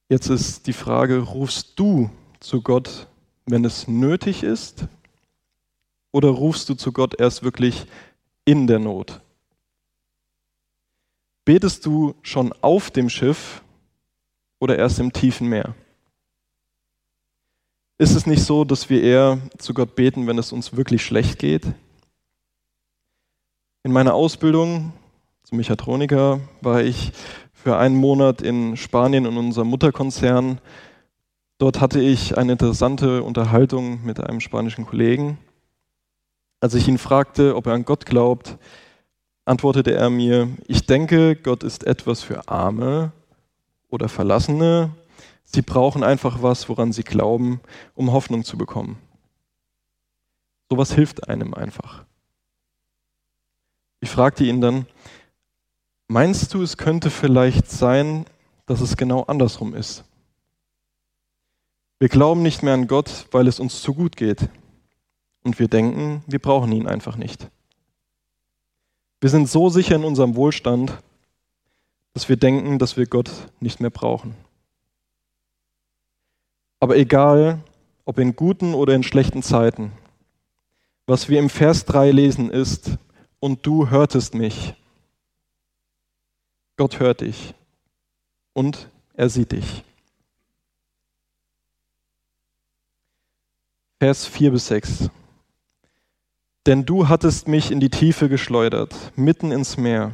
Jetzt 0.08 0.30
ist 0.30 0.68
die 0.68 0.74
Frage, 0.74 1.18
rufst 1.18 1.80
du 1.80 2.12
zu 2.40 2.62
Gott, 2.62 3.08
wenn 3.48 3.66
es 3.66 3.88
nötig 3.88 4.44
ist? 4.44 4.86
Oder 6.14 6.30
rufst 6.30 6.70
du 6.70 6.76
zu 6.76 6.94
Gott 6.94 7.20
erst 7.20 7.44
wirklich 7.44 7.88
in 8.46 8.68
der 8.68 8.80
Not? 8.80 9.20
Betest 11.44 11.86
du 11.86 12.16
schon 12.22 12.54
auf 12.62 12.92
dem 12.92 13.10
Schiff 13.10 13.64
oder 14.60 14.78
erst 14.78 15.00
im 15.00 15.12
tiefen 15.12 15.50
Meer? 15.50 15.76
Ist 17.98 18.16
es 18.16 18.28
nicht 18.28 18.44
so, 18.44 18.64
dass 18.64 18.90
wir 18.90 19.02
eher 19.02 19.40
zu 19.58 19.74
Gott 19.74 19.96
beten, 19.96 20.28
wenn 20.28 20.38
es 20.38 20.52
uns 20.52 20.76
wirklich 20.76 21.04
schlecht 21.04 21.40
geht? 21.40 21.66
In 23.82 23.92
meiner 23.92 24.14
Ausbildung 24.14 24.94
zum 25.44 25.58
Mechatroniker 25.58 26.42
war 26.62 26.84
ich 26.84 27.12
für 27.54 27.78
einen 27.78 27.96
Monat 27.96 28.42
in 28.42 28.78
Spanien 28.78 29.26
in 29.26 29.36
unserem 29.38 29.68
Mutterkonzern. 29.68 30.62
Dort 31.58 31.82
hatte 31.82 32.00
ich 32.02 32.38
eine 32.38 32.54
interessante 32.54 33.24
Unterhaltung 33.24 34.06
mit 34.06 34.20
einem 34.20 34.42
spanischen 34.42 34.86
Kollegen. 34.86 35.40
Als 36.64 36.76
ich 36.76 36.88
ihn 36.88 36.98
fragte, 36.98 37.58
ob 37.58 37.68
er 37.68 37.74
an 37.74 37.84
Gott 37.84 38.06
glaubt, 38.06 38.58
antwortete 39.44 39.94
er 39.94 40.10
mir, 40.10 40.48
ich 40.68 40.86
denke, 40.86 41.36
Gott 41.36 41.64
ist 41.64 41.84
etwas 41.84 42.24
für 42.24 42.48
Arme 42.48 43.12
oder 43.90 44.08
Verlassene 44.08 44.92
Sie 45.54 45.62
brauchen 45.62 46.04
einfach 46.04 46.42
was, 46.42 46.68
woran 46.68 46.92
sie 46.92 47.04
glauben, 47.04 47.62
um 47.94 48.12
Hoffnung 48.12 48.44
zu 48.44 48.58
bekommen. 48.58 48.98
Sowas 50.68 50.94
hilft 50.94 51.30
einem 51.30 51.54
einfach. 51.54 52.06
Ich 54.00 54.10
fragte 54.10 54.44
ihn 54.46 54.62
dann, 54.62 54.88
meinst 56.08 56.54
du, 56.54 56.64
es 56.64 56.78
könnte 56.78 57.12
vielleicht 57.12 57.70
sein, 57.70 58.26
dass 58.66 58.82
es 58.82 58.98
genau 58.98 59.24
andersrum 59.24 59.76
ist? 59.76 60.04
Wir 62.00 62.10
glauben 62.10 62.42
nicht 62.42 62.64
mehr 62.64 62.74
an 62.74 62.88
Gott, 62.88 63.28
weil 63.32 63.48
es 63.48 63.60
uns 63.60 63.82
zu 63.84 63.94
gut 63.94 64.16
geht 64.16 64.50
und 65.44 65.60
wir 65.60 65.68
denken, 65.68 66.24
wir 66.28 66.40
brauchen 66.40 66.72
ihn 66.72 66.88
einfach 66.88 67.16
nicht. 67.16 67.50
Wir 69.22 69.30
sind 69.30 69.50
so 69.50 69.70
sicher 69.70 69.96
in 69.96 70.04
unserem 70.04 70.36
Wohlstand, 70.36 70.98
dass 72.14 72.30
wir 72.30 72.38
denken, 72.38 72.80
dass 72.80 72.98
wir 72.98 73.06
Gott 73.06 73.32
nicht 73.60 73.80
mehr 73.80 73.90
brauchen. 73.90 74.36
Aber 76.80 76.98
egal, 76.98 77.62
ob 78.06 78.20
in 78.20 78.36
guten 78.36 78.74
oder 78.74 78.94
in 78.94 79.04
schlechten 79.04 79.42
Zeiten, 79.42 79.94
was 81.06 81.30
wir 81.30 81.40
im 81.40 81.50
Vers 81.50 81.86
3 81.86 82.12
lesen 82.12 82.50
ist, 82.50 82.98
und 83.44 83.66
du 83.66 83.90
hörtest 83.90 84.36
mich. 84.36 84.74
Gott 86.78 87.02
hört 87.02 87.20
dich 87.20 87.54
und 88.54 88.90
er 89.16 89.30
sieht 89.30 89.52
dich. 89.52 89.84
Vers 94.00 94.26
4 94.26 94.52
bis 94.52 94.68
6. 94.68 95.10
Denn 96.66 96.86
du 96.86 97.10
hattest 97.10 97.48
mich 97.48 97.72
in 97.72 97.82
die 97.82 97.90
Tiefe 97.90 98.30
geschleudert, 98.30 98.96
mitten 99.16 99.52
ins 99.52 99.76
Meer, 99.76 100.14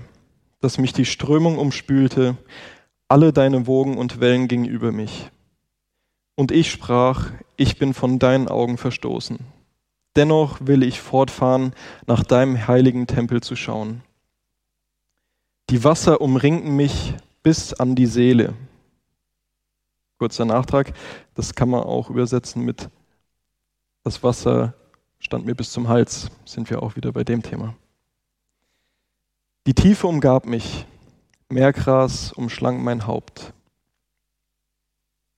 dass 0.62 0.79
mich 0.79 0.94
die 0.94 1.06
Strömung 1.06 1.60
umspülte, 1.60 2.38
alle 3.08 3.34
deine 3.34 3.68
Wogen 3.68 3.98
und 3.98 4.20
Wellen 4.20 4.48
gingen 4.48 4.65
über 4.65 4.91
mich. 4.91 5.29
Und 6.36 6.51
ich 6.51 6.72
sprach, 6.72 7.32
ich 7.56 7.77
bin 7.77 7.94
von 7.94 8.18
deinen 8.18 8.48
Augen 8.48 8.77
verstoßen. 8.77 9.39
Dennoch 10.15 10.58
will 10.62 10.82
ich 10.82 11.01
fortfahren, 11.01 11.74
nach 12.08 12.24
deinem 12.24 12.68
heiligen 12.68 13.06
Tempel 13.06 13.41
zu 13.41 13.56
schauen. 13.56 14.01
Die 15.70 15.84
Wasser 15.84 16.20
umringten 16.20 16.75
mich 16.75 17.13
bis 17.44 17.74
an 17.74 17.96
die 17.96 18.08
Seele. 18.08 18.56
Kurzer 20.18 20.46
Nachtrag, 20.46 20.94
das 21.36 21.53
kann 21.53 21.70
man 21.70 21.84
auch 21.84 22.10
übersetzen 22.10 22.63
mit 22.63 22.89
das 24.03 24.24
Wasser 24.24 24.74
stand 25.19 25.45
mir 25.45 25.55
bis 25.55 25.71
zum 25.71 25.88
Hals, 25.88 26.29
sind 26.45 26.69
wir 26.69 26.81
auch 26.81 26.95
wieder 26.95 27.11
bei 27.11 27.23
dem 27.23 27.43
Thema. 27.43 27.75
Die 29.67 29.73
Tiefe 29.73 30.07
umgab 30.07 30.45
mich, 30.45 30.85
Meergras 31.49 32.31
umschlang 32.31 32.83
mein 32.83 33.05
Haupt. 33.05 33.53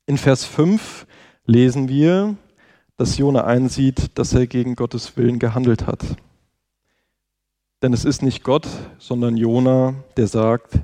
In 0.05 0.17
Vers 0.17 0.45
5 0.45 1.07
lesen 1.45 1.89
wir, 1.89 2.35
dass 2.97 3.17
Jona 3.17 3.45
einsieht, 3.45 4.17
dass 4.17 4.33
er 4.33 4.45
gegen 4.47 4.75
Gottes 4.75 5.17
Willen 5.17 5.39
gehandelt 5.39 5.87
hat. 5.87 6.05
Denn 7.81 7.93
es 7.93 8.05
ist 8.05 8.21
nicht 8.21 8.43
Gott, 8.43 8.67
sondern 8.99 9.37
Jona, 9.37 9.95
der 10.17 10.27
sagt, 10.27 10.79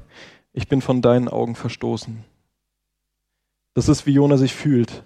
ich 0.53 0.67
bin 0.67 0.81
von 0.81 1.01
deinen 1.01 1.27
Augen 1.27 1.55
verstoßen. 1.55 2.23
Das 3.75 3.87
ist, 3.89 4.07
wie 4.07 4.13
Jona 4.13 4.37
sich 4.37 4.55
fühlt. 4.55 5.03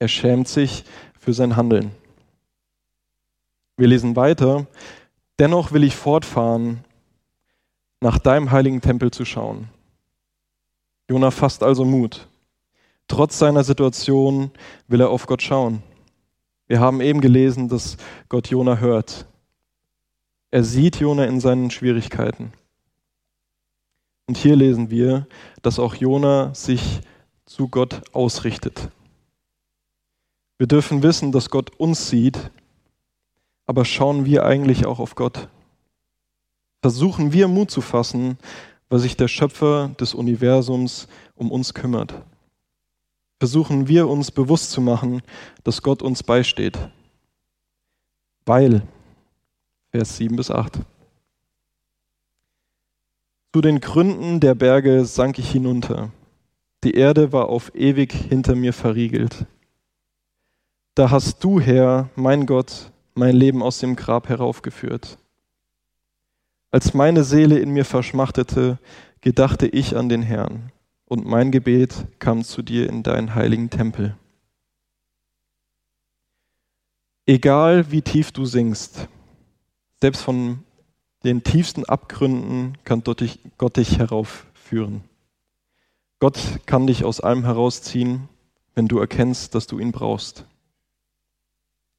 Er 0.00 0.08
schämt 0.08 0.48
sich 0.48 0.84
für 1.20 1.32
sein 1.32 1.54
Handeln. 1.54 1.92
Wir 3.76 3.88
lesen 3.88 4.16
weiter. 4.16 4.66
Dennoch 5.38 5.72
will 5.72 5.84
ich 5.84 5.96
fortfahren, 5.96 6.84
nach 8.00 8.18
deinem 8.18 8.50
heiligen 8.50 8.80
Tempel 8.80 9.10
zu 9.10 9.24
schauen. 9.24 9.68
Jona 11.08 11.30
fasst 11.30 11.62
also 11.62 11.84
Mut. 11.84 12.28
Trotz 13.06 13.38
seiner 13.38 13.64
Situation 13.64 14.50
will 14.88 15.00
er 15.00 15.10
auf 15.10 15.26
Gott 15.26 15.42
schauen. 15.42 15.82
Wir 16.66 16.80
haben 16.80 17.00
eben 17.00 17.20
gelesen, 17.20 17.68
dass 17.68 17.96
Gott 18.28 18.48
Jona 18.48 18.78
hört. 18.78 19.26
Er 20.50 20.64
sieht 20.64 20.96
Jona 21.00 21.26
in 21.26 21.40
seinen 21.40 21.70
Schwierigkeiten. 21.70 22.52
Und 24.26 24.36
hier 24.36 24.56
lesen 24.56 24.90
wir, 24.90 25.26
dass 25.62 25.78
auch 25.78 25.94
Jona 25.94 26.54
sich 26.54 27.00
zu 27.44 27.68
Gott 27.68 28.02
ausrichtet. 28.12 28.88
Wir 30.58 30.66
dürfen 30.66 31.02
wissen, 31.02 31.32
dass 31.32 31.50
Gott 31.50 31.70
uns 31.78 32.08
sieht, 32.08 32.50
aber 33.72 33.86
schauen 33.86 34.26
wir 34.26 34.44
eigentlich 34.44 34.84
auch 34.84 34.98
auf 34.98 35.14
Gott? 35.14 35.48
Versuchen 36.82 37.32
wir 37.32 37.48
Mut 37.48 37.70
zu 37.70 37.80
fassen, 37.80 38.36
weil 38.90 38.98
sich 38.98 39.16
der 39.16 39.28
Schöpfer 39.28 39.92
des 39.98 40.12
Universums 40.12 41.08
um 41.36 41.50
uns 41.50 41.72
kümmert? 41.72 42.22
Versuchen 43.38 43.88
wir 43.88 44.08
uns 44.08 44.30
bewusst 44.30 44.72
zu 44.72 44.82
machen, 44.82 45.22
dass 45.64 45.80
Gott 45.80 46.02
uns 46.02 46.22
beisteht? 46.22 46.78
Weil, 48.44 48.82
Vers 49.90 50.18
7 50.18 50.36
bis 50.36 50.50
8. 50.50 50.80
Zu 53.54 53.62
den 53.62 53.80
Gründen 53.80 54.38
der 54.38 54.54
Berge 54.54 55.06
sank 55.06 55.38
ich 55.38 55.50
hinunter. 55.50 56.10
Die 56.84 56.92
Erde 56.92 57.32
war 57.32 57.48
auf 57.48 57.74
ewig 57.74 58.12
hinter 58.12 58.54
mir 58.54 58.74
verriegelt. 58.74 59.46
Da 60.94 61.10
hast 61.10 61.42
du, 61.42 61.58
Herr, 61.58 62.10
mein 62.16 62.44
Gott, 62.44 62.91
mein 63.14 63.36
Leben 63.36 63.62
aus 63.62 63.78
dem 63.78 63.96
Grab 63.96 64.28
heraufgeführt. 64.28 65.18
Als 66.70 66.94
meine 66.94 67.24
Seele 67.24 67.58
in 67.58 67.70
mir 67.70 67.84
verschmachtete, 67.84 68.78
gedachte 69.20 69.66
ich 69.66 69.96
an 69.96 70.08
den 70.08 70.22
Herrn, 70.22 70.72
und 71.04 71.26
mein 71.26 71.50
Gebet 71.50 72.06
kam 72.18 72.42
zu 72.42 72.62
dir 72.62 72.88
in 72.88 73.02
deinen 73.02 73.34
heiligen 73.34 73.68
Tempel. 73.68 74.16
Egal 77.26 77.90
wie 77.90 78.02
tief 78.02 78.32
du 78.32 78.46
singst, 78.46 79.08
selbst 80.00 80.22
von 80.22 80.64
den 81.24 81.44
tiefsten 81.44 81.84
Abgründen 81.84 82.78
kann 82.84 83.02
Gott 83.04 83.76
dich 83.76 83.98
heraufführen. 83.98 85.04
Gott 86.18 86.38
kann 86.66 86.86
dich 86.86 87.04
aus 87.04 87.20
allem 87.20 87.44
herausziehen, 87.44 88.28
wenn 88.74 88.88
du 88.88 88.98
erkennst, 88.98 89.54
dass 89.54 89.66
du 89.66 89.78
ihn 89.78 89.92
brauchst 89.92 90.46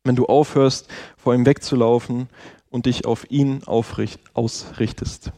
wenn 0.03 0.15
du 0.15 0.25
aufhörst, 0.25 0.87
vor 1.17 1.33
ihm 1.33 1.45
wegzulaufen 1.45 2.29
und 2.69 2.85
dich 2.85 3.05
auf 3.05 3.29
ihn 3.29 3.63
ausrichtest. 3.65 5.31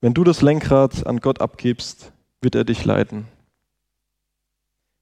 Wenn 0.00 0.14
du 0.14 0.24
das 0.24 0.42
Lenkrad 0.42 1.06
an 1.06 1.20
Gott 1.20 1.40
abgibst, 1.40 2.12
wird 2.40 2.54
er 2.54 2.64
dich 2.64 2.84
leiten. 2.84 3.26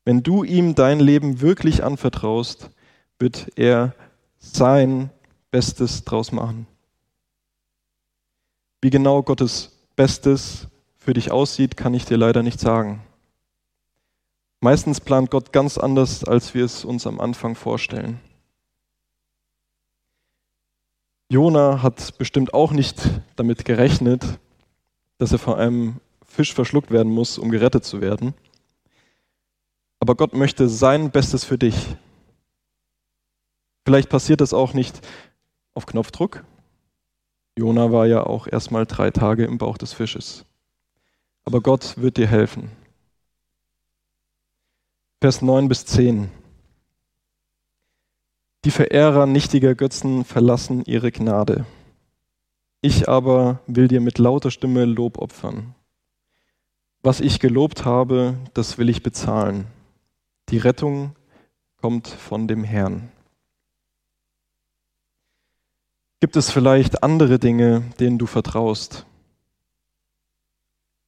Wenn 0.04 0.22
du 0.22 0.42
ihm 0.42 0.74
dein 0.74 1.00
Leben 1.00 1.40
wirklich 1.40 1.84
anvertraust, 1.84 2.70
wird 3.18 3.52
er 3.56 3.94
sein 4.38 5.10
Bestes 5.50 6.04
draus 6.04 6.32
machen. 6.32 6.66
Wie 8.80 8.90
genau 8.90 9.22
Gottes 9.22 9.78
Bestes 9.94 10.66
für 10.98 11.14
dich 11.14 11.30
aussieht, 11.30 11.76
kann 11.76 11.94
ich 11.94 12.04
dir 12.04 12.16
leider 12.16 12.42
nicht 12.42 12.58
sagen. 12.58 13.02
Meistens 14.64 15.00
plant 15.00 15.28
Gott 15.32 15.52
ganz 15.52 15.76
anders, 15.76 16.22
als 16.22 16.54
wir 16.54 16.64
es 16.64 16.84
uns 16.84 17.04
am 17.08 17.18
Anfang 17.18 17.56
vorstellen. 17.56 18.20
Jona 21.28 21.82
hat 21.82 22.16
bestimmt 22.16 22.54
auch 22.54 22.70
nicht 22.70 23.10
damit 23.34 23.64
gerechnet, 23.64 24.24
dass 25.18 25.32
er 25.32 25.40
von 25.40 25.58
einem 25.58 25.96
Fisch 26.24 26.54
verschluckt 26.54 26.92
werden 26.92 27.12
muss, 27.12 27.38
um 27.38 27.50
gerettet 27.50 27.84
zu 27.84 28.00
werden. 28.00 28.34
Aber 29.98 30.14
Gott 30.14 30.32
möchte 30.32 30.68
sein 30.68 31.10
Bestes 31.10 31.42
für 31.44 31.58
dich. 31.58 31.96
Vielleicht 33.84 34.10
passiert 34.10 34.40
das 34.40 34.54
auch 34.54 34.74
nicht 34.74 35.00
auf 35.74 35.86
Knopfdruck. 35.86 36.44
Jona 37.58 37.90
war 37.90 38.06
ja 38.06 38.22
auch 38.22 38.46
erstmal 38.46 38.86
drei 38.86 39.10
Tage 39.10 39.44
im 39.44 39.58
Bauch 39.58 39.76
des 39.76 39.92
Fisches. 39.92 40.44
Aber 41.44 41.60
Gott 41.60 42.00
wird 42.00 42.16
dir 42.16 42.28
helfen. 42.28 42.70
Vers 45.22 45.40
9 45.40 45.68
bis 45.68 45.86
10. 45.86 46.32
Die 48.64 48.72
Verehrer 48.72 49.26
nichtiger 49.26 49.76
Götzen 49.76 50.24
verlassen 50.24 50.82
ihre 50.84 51.12
Gnade. 51.12 51.64
Ich 52.80 53.08
aber 53.08 53.60
will 53.68 53.86
dir 53.86 54.00
mit 54.00 54.18
lauter 54.18 54.50
Stimme 54.50 54.84
Lob 54.84 55.18
opfern. 55.18 55.76
Was 57.04 57.20
ich 57.20 57.38
gelobt 57.38 57.84
habe, 57.84 58.36
das 58.54 58.78
will 58.78 58.88
ich 58.88 59.04
bezahlen. 59.04 59.68
Die 60.48 60.58
Rettung 60.58 61.14
kommt 61.80 62.08
von 62.08 62.48
dem 62.48 62.64
Herrn. 62.64 63.08
Gibt 66.18 66.34
es 66.34 66.50
vielleicht 66.50 67.04
andere 67.04 67.38
Dinge, 67.38 67.84
denen 68.00 68.18
du 68.18 68.26
vertraust? 68.26 69.06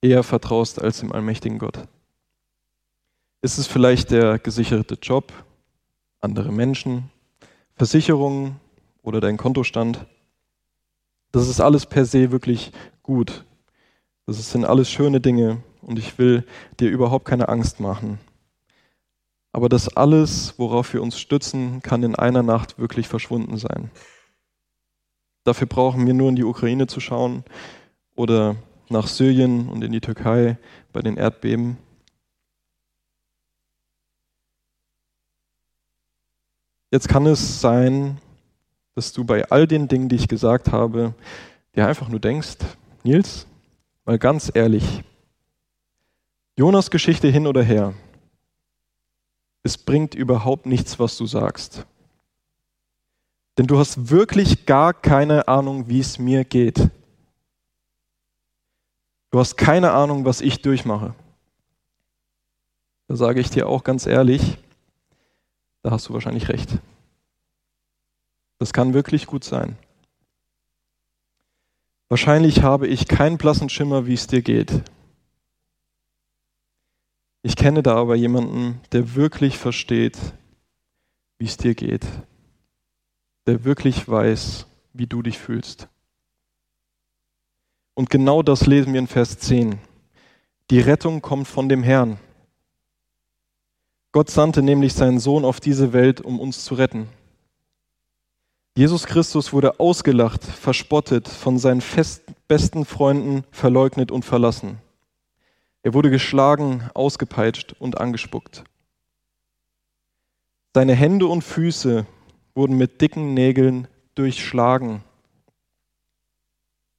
Eher 0.00 0.22
vertraust 0.22 0.80
als 0.80 1.00
dem 1.00 1.10
allmächtigen 1.10 1.58
Gott. 1.58 1.88
Ist 3.44 3.58
es 3.58 3.66
vielleicht 3.66 4.10
der 4.10 4.38
gesicherte 4.38 4.94
Job, 4.94 5.30
andere 6.22 6.50
Menschen, 6.50 7.10
Versicherungen 7.76 8.56
oder 9.02 9.20
dein 9.20 9.36
Kontostand? 9.36 10.06
Das 11.30 11.46
ist 11.46 11.60
alles 11.60 11.84
per 11.84 12.06
se 12.06 12.32
wirklich 12.32 12.72
gut. 13.02 13.44
Das 14.24 14.50
sind 14.50 14.64
alles 14.64 14.90
schöne 14.90 15.20
Dinge 15.20 15.62
und 15.82 15.98
ich 15.98 16.16
will 16.16 16.46
dir 16.80 16.88
überhaupt 16.88 17.26
keine 17.26 17.50
Angst 17.50 17.80
machen. 17.80 18.18
Aber 19.52 19.68
das 19.68 19.94
alles, 19.94 20.54
worauf 20.56 20.94
wir 20.94 21.02
uns 21.02 21.20
stützen, 21.20 21.82
kann 21.82 22.02
in 22.02 22.14
einer 22.14 22.42
Nacht 22.42 22.78
wirklich 22.78 23.08
verschwunden 23.08 23.58
sein. 23.58 23.90
Dafür 25.42 25.66
brauchen 25.66 26.06
wir 26.06 26.14
nur 26.14 26.30
in 26.30 26.36
die 26.36 26.44
Ukraine 26.44 26.86
zu 26.86 26.98
schauen 26.98 27.44
oder 28.14 28.56
nach 28.88 29.06
Syrien 29.06 29.68
und 29.68 29.84
in 29.84 29.92
die 29.92 30.00
Türkei 30.00 30.56
bei 30.94 31.02
den 31.02 31.18
Erdbeben. 31.18 31.76
Jetzt 36.94 37.08
kann 37.08 37.26
es 37.26 37.60
sein, 37.60 38.18
dass 38.94 39.12
du 39.12 39.24
bei 39.24 39.50
all 39.50 39.66
den 39.66 39.88
Dingen, 39.88 40.08
die 40.08 40.14
ich 40.14 40.28
gesagt 40.28 40.70
habe, 40.70 41.12
dir 41.74 41.88
einfach 41.88 42.08
nur 42.08 42.20
denkst, 42.20 42.58
Nils, 43.02 43.48
mal 44.04 44.16
ganz 44.16 44.52
ehrlich, 44.54 45.02
Jonas 46.56 46.92
Geschichte 46.92 47.26
hin 47.26 47.48
oder 47.48 47.64
her, 47.64 47.94
es 49.64 49.76
bringt 49.76 50.14
überhaupt 50.14 50.66
nichts, 50.66 51.00
was 51.00 51.16
du 51.16 51.26
sagst. 51.26 51.84
Denn 53.58 53.66
du 53.66 53.76
hast 53.76 54.10
wirklich 54.10 54.64
gar 54.64 54.94
keine 54.94 55.48
Ahnung, 55.48 55.88
wie 55.88 55.98
es 55.98 56.20
mir 56.20 56.44
geht. 56.44 56.90
Du 59.32 59.40
hast 59.40 59.56
keine 59.56 59.90
Ahnung, 59.90 60.24
was 60.24 60.40
ich 60.40 60.62
durchmache. 60.62 61.12
Da 63.08 63.16
sage 63.16 63.40
ich 63.40 63.50
dir 63.50 63.68
auch 63.68 63.82
ganz 63.82 64.06
ehrlich, 64.06 64.58
Da 65.84 65.90
hast 65.90 66.08
du 66.08 66.14
wahrscheinlich 66.14 66.48
recht. 66.48 66.78
Das 68.58 68.72
kann 68.72 68.94
wirklich 68.94 69.26
gut 69.26 69.44
sein. 69.44 69.76
Wahrscheinlich 72.08 72.62
habe 72.62 72.86
ich 72.88 73.06
keinen 73.06 73.36
blassen 73.36 73.68
Schimmer, 73.68 74.06
wie 74.06 74.14
es 74.14 74.26
dir 74.26 74.40
geht. 74.40 74.82
Ich 77.42 77.54
kenne 77.54 77.82
da 77.82 77.96
aber 77.96 78.14
jemanden, 78.14 78.80
der 78.92 79.14
wirklich 79.14 79.58
versteht, 79.58 80.18
wie 81.36 81.44
es 81.44 81.58
dir 81.58 81.74
geht, 81.74 82.06
der 83.46 83.64
wirklich 83.64 84.08
weiß, 84.08 84.66
wie 84.94 85.06
du 85.06 85.20
dich 85.20 85.38
fühlst. 85.38 85.88
Und 87.92 88.08
genau 88.08 88.42
das 88.42 88.66
lesen 88.66 88.94
wir 88.94 89.00
in 89.00 89.06
Vers 89.06 89.38
10. 89.38 89.78
Die 90.70 90.80
Rettung 90.80 91.20
kommt 91.20 91.46
von 91.46 91.68
dem 91.68 91.82
Herrn. 91.82 92.18
Gott 94.14 94.30
sandte 94.30 94.62
nämlich 94.62 94.94
seinen 94.94 95.18
Sohn 95.18 95.44
auf 95.44 95.58
diese 95.58 95.92
Welt, 95.92 96.20
um 96.20 96.38
uns 96.38 96.64
zu 96.64 96.76
retten. 96.76 97.08
Jesus 98.76 99.06
Christus 99.06 99.52
wurde 99.52 99.80
ausgelacht, 99.80 100.44
verspottet, 100.44 101.26
von 101.26 101.58
seinen 101.58 101.82
besten 102.46 102.84
Freunden 102.84 103.42
verleugnet 103.50 104.12
und 104.12 104.24
verlassen. 104.24 104.78
Er 105.82 105.94
wurde 105.94 106.10
geschlagen, 106.10 106.88
ausgepeitscht 106.94 107.74
und 107.80 107.98
angespuckt. 108.00 108.62
Seine 110.74 110.94
Hände 110.94 111.26
und 111.26 111.42
Füße 111.42 112.06
wurden 112.54 112.78
mit 112.78 113.00
dicken 113.00 113.34
Nägeln 113.34 113.88
durchschlagen. 114.14 115.02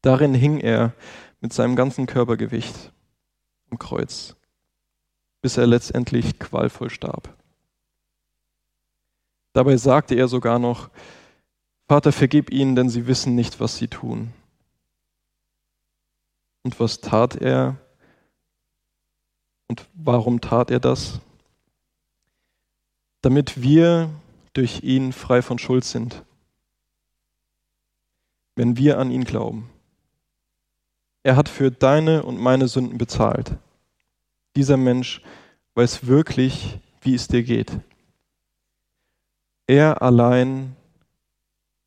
Darin 0.02 0.34
hing 0.34 0.60
er 0.60 0.92
mit 1.40 1.54
seinem 1.54 1.78
ganzen 1.78 2.08
Körpergewicht 2.08 2.92
am 3.72 3.80
Kreuz, 3.80 4.36
bis 5.46 5.58
er 5.58 5.68
letztendlich 5.68 6.40
qualvoll 6.40 6.90
starb. 6.90 7.32
Dabei 9.54 9.78
sagte 9.78 10.16
er 10.16 10.28
sogar 10.28 10.58
noch, 10.58 10.90
Vater, 11.88 12.12
vergib 12.12 12.52
ihnen, 12.52 12.76
denn 12.76 12.90
sie 12.90 13.06
wissen 13.06 13.36
nicht, 13.36 13.60
was 13.60 13.78
sie 13.78 13.88
tun. 13.88 14.34
Und 16.64 16.80
was 16.80 17.00
tat 17.00 17.36
er? 17.36 17.78
Und 19.68 19.88
warum 19.94 20.42
tat 20.42 20.72
er 20.72 20.80
das? 20.80 21.20
Damit 23.22 23.62
wir 23.62 24.10
durch 24.54 24.82
ihn 24.82 25.14
frei 25.14 25.44
von 25.44 25.60
Schuld 25.60 25.86
sind. 25.86 26.24
Wenn 28.56 28.78
wir 28.78 28.98
an 28.98 29.12
ihn 29.12 29.26
glauben. 29.26 29.70
Er 31.22 31.36
hat 31.36 31.50
für 31.50 31.70
deine 31.70 32.24
und 32.24 32.40
meine 32.40 32.68
Sünden 32.68 32.98
bezahlt. 32.98 33.60
Dieser 34.56 34.78
Mensch 34.78 35.22
weiß 35.74 36.08
wirklich, 36.08 36.80
wie 37.02 37.16
es 37.16 37.28
dir 37.28 37.44
geht. 37.44 37.72
Er 39.68 40.02
allein 40.02 40.76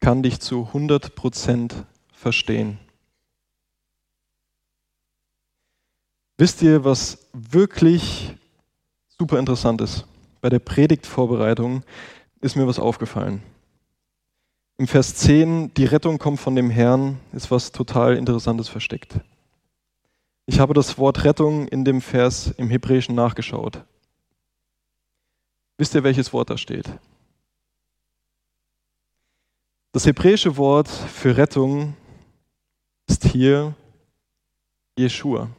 kann 0.01 0.23
dich 0.23 0.41
zu 0.41 0.67
100 0.67 1.15
Prozent 1.15 1.87
verstehen. 2.13 2.79
Wisst 6.37 6.63
ihr, 6.63 6.85
was 6.85 7.27
wirklich 7.33 8.35
super 9.09 9.39
interessant 9.39 9.81
ist? 9.81 10.07
Bei 10.41 10.49
der 10.49 10.61
Predigtvorbereitung 10.61 11.83
ist 12.41 12.55
mir 12.55 12.67
was 12.67 12.79
aufgefallen. 12.79 13.43
Im 14.77 14.87
Vers 14.87 15.17
10, 15.17 15.75
die 15.75 15.85
Rettung 15.85 16.19
kommt 16.19 16.39
von 16.39 16.55
dem 16.55 16.71
Herrn, 16.71 17.19
ist 17.33 17.51
was 17.51 17.73
total 17.73 18.17
Interessantes 18.17 18.69
versteckt. 18.69 19.21
Ich 20.51 20.61
habe 20.61 20.73
das 20.73 20.97
Wort 20.97 21.25
Rettung 21.25 21.69
in 21.69 21.85
dem 21.85 22.01
Vers 22.01 22.55
im 22.57 22.71
Hebräischen 22.71 23.15
nachgeschaut. 23.15 23.85
Wisst 25.77 25.95
ihr, 25.95 26.03
welches 26.05 26.33
Wort 26.33 26.49
da 26.49 26.57
steht? 26.57 26.89
Das 29.93 30.07
hebräische 30.07 30.57
Wort 30.57 30.89
für 30.89 31.37
Rettung 31.37 31.95
ist 33.07 33.25
hier 33.25 33.75
Jeshua. 34.97 35.51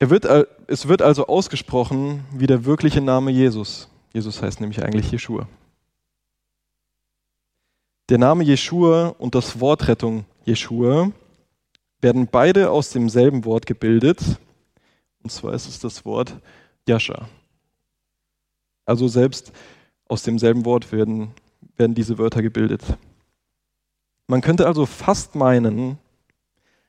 Wird, 0.00 0.26
es 0.66 0.86
wird 0.86 1.00
also 1.00 1.28
ausgesprochen 1.28 2.26
wie 2.30 2.46
der 2.46 2.66
wirkliche 2.66 3.00
Name 3.00 3.30
Jesus. 3.30 3.88
Jesus 4.12 4.42
heißt 4.42 4.60
nämlich 4.60 4.82
eigentlich 4.82 5.10
Jeshua. 5.10 5.48
Der 8.10 8.18
Name 8.18 8.44
Jeshua 8.44 9.14
und 9.18 9.34
das 9.34 9.60
Wort 9.60 9.88
Rettung 9.88 10.26
Jeshua 10.44 11.10
werden 12.02 12.28
beide 12.30 12.70
aus 12.70 12.90
demselben 12.90 13.46
Wort 13.46 13.64
gebildet. 13.64 14.20
Und 15.22 15.30
zwar 15.30 15.54
ist 15.54 15.66
es 15.66 15.78
das 15.78 16.04
Wort 16.04 16.36
Jascha. 16.86 17.26
Also 18.84 19.08
selbst 19.08 19.52
aus 20.06 20.22
demselben 20.22 20.66
Wort 20.66 20.92
werden, 20.92 21.30
werden 21.78 21.94
diese 21.94 22.18
Wörter 22.18 22.42
gebildet. 22.42 22.82
Man 24.26 24.42
könnte 24.42 24.66
also 24.66 24.84
fast 24.84 25.34
meinen, 25.34 25.98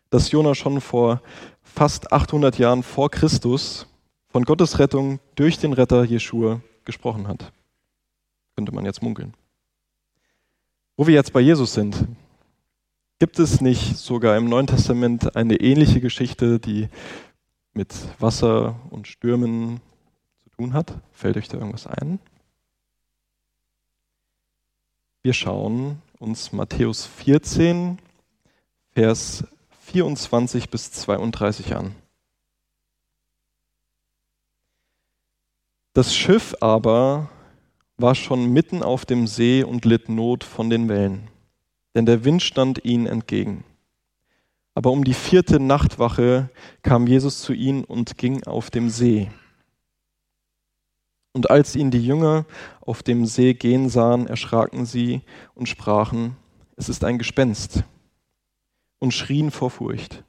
dass 0.09 0.31
Jona 0.31 0.53
schon 0.53 0.81
vor 0.81 1.21
fast 1.63 2.11
800 2.11 2.57
Jahren 2.57 2.83
vor 2.83 3.09
Christus 3.09 3.87
von 4.27 4.43
Gottes 4.43 4.79
Rettung 4.79 5.21
durch 5.35 5.59
den 5.59 5.71
Retter 5.71 6.03
Jeschua 6.03 6.59
gesprochen 6.83 7.29
hat. 7.29 7.53
Könnte 8.57 8.73
man 8.73 8.83
jetzt 8.83 9.01
munkeln. 9.01 9.33
Wo 10.97 11.07
wir 11.07 11.13
jetzt 11.13 11.33
bei 11.33 11.41
Jesus 11.41 11.73
sind, 11.73 12.07
gibt 13.19 13.37
es 13.39 13.59
nicht 13.59 13.97
sogar 13.97 14.37
im 14.37 14.47
Neuen 14.47 14.67
Testament 14.67 15.35
eine 15.35 15.57
ähnliche 15.57 15.99
Geschichte, 15.99 16.57
die 16.57 16.87
mit 17.73 17.93
Wasser 18.19 18.79
und 18.91 19.05
Stürmen 19.05 19.81
tun 20.55 20.71
hat? 20.71 20.93
Fällt 21.11 21.35
euch 21.35 21.49
da 21.49 21.57
irgendwas 21.57 21.85
ein? 21.85 22.19
Wir 25.21 25.33
schauen 25.33 26.01
uns 26.19 26.53
Matthäus 26.53 27.05
14, 27.05 27.99
Vers 28.93 29.43
24 29.81 30.69
bis 30.69 30.93
32 30.93 31.75
an. 31.75 31.93
Das 35.91 36.15
Schiff 36.15 36.55
aber 36.61 37.29
war 37.97 38.15
schon 38.15 38.51
mitten 38.51 38.83
auf 38.83 39.05
dem 39.05 39.27
See 39.27 39.63
und 39.63 39.85
litt 39.85 40.09
Not 40.09 40.43
von 40.43 40.69
den 40.69 40.89
Wellen, 40.89 41.29
denn 41.93 42.05
der 42.05 42.25
Wind 42.25 42.43
stand 42.43 42.83
ihnen 42.83 43.05
entgegen. 43.05 43.63
Aber 44.73 44.91
um 44.91 45.05
die 45.05 45.13
vierte 45.13 45.59
Nachtwache 45.59 46.49
kam 46.81 47.07
Jesus 47.07 47.41
zu 47.41 47.53
ihnen 47.53 47.85
und 47.85 48.17
ging 48.17 48.43
auf 48.43 48.69
dem 48.69 48.89
See. 48.89 49.31
Und 51.31 51.49
als 51.49 51.75
ihn 51.75 51.91
die 51.91 52.05
Jünger 52.05 52.45
auf 52.81 53.01
dem 53.01 53.25
See 53.25 53.53
gehen 53.53 53.89
sahen, 53.89 54.27
erschraken 54.27 54.85
sie 54.85 55.21
und 55.53 55.69
sprachen, 55.69 56.35
es 56.75 56.89
ist 56.89 57.03
ein 57.05 57.17
Gespenst, 57.17 57.83
und 58.99 59.13
schrien 59.13 59.51
vor 59.51 59.69
Furcht. 59.69 60.23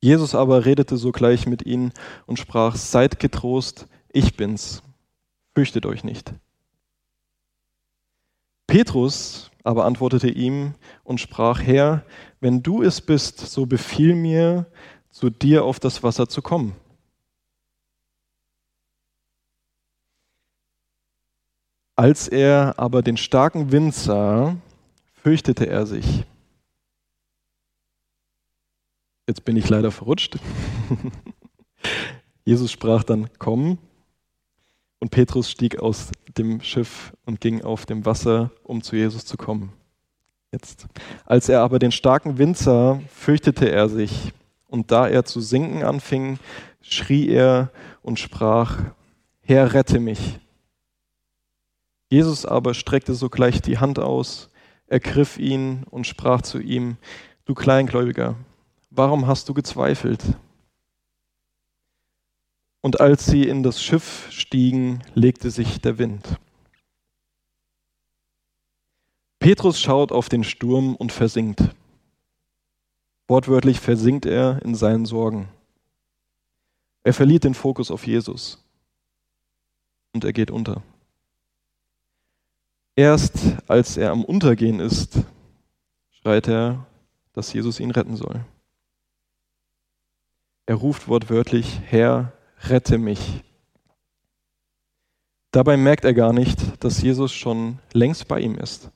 Jesus 0.00 0.34
aber 0.34 0.64
redete 0.64 0.96
sogleich 0.96 1.46
mit 1.46 1.64
ihnen 1.64 1.92
und 2.26 2.38
sprach, 2.38 2.76
seid 2.76 3.18
getrost, 3.18 3.86
ich 4.12 4.36
bin's, 4.36 4.82
fürchtet 5.54 5.86
euch 5.86 6.04
nicht. 6.04 6.34
Petrus 8.66 9.50
aber 9.62 9.84
antwortete 9.84 10.28
ihm 10.28 10.74
und 11.04 11.20
sprach, 11.20 11.62
Herr, 11.62 12.04
wenn 12.40 12.62
du 12.62 12.82
es 12.82 13.00
bist, 13.00 13.38
so 13.38 13.66
befiehl 13.66 14.14
mir, 14.14 14.66
zu 15.10 15.30
dir 15.30 15.64
auf 15.64 15.80
das 15.80 16.02
Wasser 16.02 16.28
zu 16.28 16.42
kommen. 16.42 16.74
Als 21.96 22.26
er 22.26 22.74
aber 22.78 23.02
den 23.02 23.16
starken 23.16 23.70
Wind 23.70 23.94
sah, 23.94 24.56
fürchtete 25.22 25.66
er 25.66 25.86
sich. 25.86 26.24
Jetzt 29.26 29.44
bin 29.44 29.56
ich 29.56 29.68
leider 29.68 29.90
verrutscht. 29.90 30.38
Jesus 32.44 32.72
sprach 32.72 33.04
dann, 33.04 33.30
komm. 33.38 33.78
Und 35.04 35.10
Petrus 35.10 35.50
stieg 35.50 35.80
aus 35.80 36.12
dem 36.38 36.62
Schiff 36.62 37.12
und 37.26 37.42
ging 37.42 37.60
auf 37.60 37.84
dem 37.84 38.06
Wasser, 38.06 38.50
um 38.62 38.80
zu 38.82 38.96
Jesus 38.96 39.26
zu 39.26 39.36
kommen. 39.36 39.70
Jetzt. 40.50 40.86
Als 41.26 41.50
er 41.50 41.60
aber 41.60 41.78
den 41.78 41.92
starken 41.92 42.38
Wind 42.38 42.56
sah, 42.56 43.02
fürchtete 43.14 43.70
er 43.70 43.90
sich. 43.90 44.32
Und 44.66 44.92
da 44.92 45.06
er 45.06 45.26
zu 45.26 45.42
sinken 45.42 45.82
anfing, 45.82 46.38
schrie 46.80 47.28
er 47.28 47.70
und 48.00 48.18
sprach, 48.18 48.78
Herr, 49.42 49.74
rette 49.74 50.00
mich. 50.00 50.40
Jesus 52.08 52.46
aber 52.46 52.72
streckte 52.72 53.12
sogleich 53.12 53.60
die 53.60 53.76
Hand 53.76 53.98
aus, 53.98 54.48
ergriff 54.86 55.36
ihn 55.36 55.84
und 55.90 56.06
sprach 56.06 56.40
zu 56.40 56.60
ihm, 56.60 56.96
du 57.44 57.52
Kleingläubiger, 57.52 58.36
warum 58.88 59.26
hast 59.26 59.50
du 59.50 59.52
gezweifelt? 59.52 60.22
Und 62.84 63.00
als 63.00 63.24
sie 63.24 63.48
in 63.48 63.62
das 63.62 63.82
Schiff 63.82 64.30
stiegen, 64.30 65.02
legte 65.14 65.50
sich 65.50 65.80
der 65.80 65.96
Wind. 65.96 66.38
Petrus 69.38 69.80
schaut 69.80 70.12
auf 70.12 70.28
den 70.28 70.44
Sturm 70.44 70.94
und 70.94 71.10
versinkt. 71.10 71.62
Wortwörtlich 73.26 73.80
versinkt 73.80 74.26
er 74.26 74.60
in 74.62 74.74
seinen 74.74 75.06
Sorgen. 75.06 75.48
Er 77.04 77.14
verliert 77.14 77.44
den 77.44 77.54
Fokus 77.54 77.90
auf 77.90 78.06
Jesus 78.06 78.62
und 80.12 80.22
er 80.22 80.34
geht 80.34 80.50
unter. 80.50 80.82
Erst 82.96 83.38
als 83.66 83.96
er 83.96 84.10
am 84.10 84.26
Untergehen 84.26 84.78
ist, 84.78 85.20
schreit 86.20 86.48
er, 86.48 86.86
dass 87.32 87.50
Jesus 87.50 87.80
ihn 87.80 87.92
retten 87.92 88.16
soll. 88.16 88.44
Er 90.66 90.74
ruft 90.74 91.08
wortwörtlich, 91.08 91.80
Herr, 91.86 92.33
rette 92.68 92.98
mich. 92.98 93.42
Dabei 95.50 95.76
merkt 95.76 96.04
er 96.04 96.14
gar 96.14 96.32
nicht, 96.32 96.82
dass 96.82 97.00
Jesus 97.00 97.32
schon 97.32 97.78
längst 97.92 98.26
bei 98.26 98.40
ihm 98.40 98.56
ist. 98.56 98.90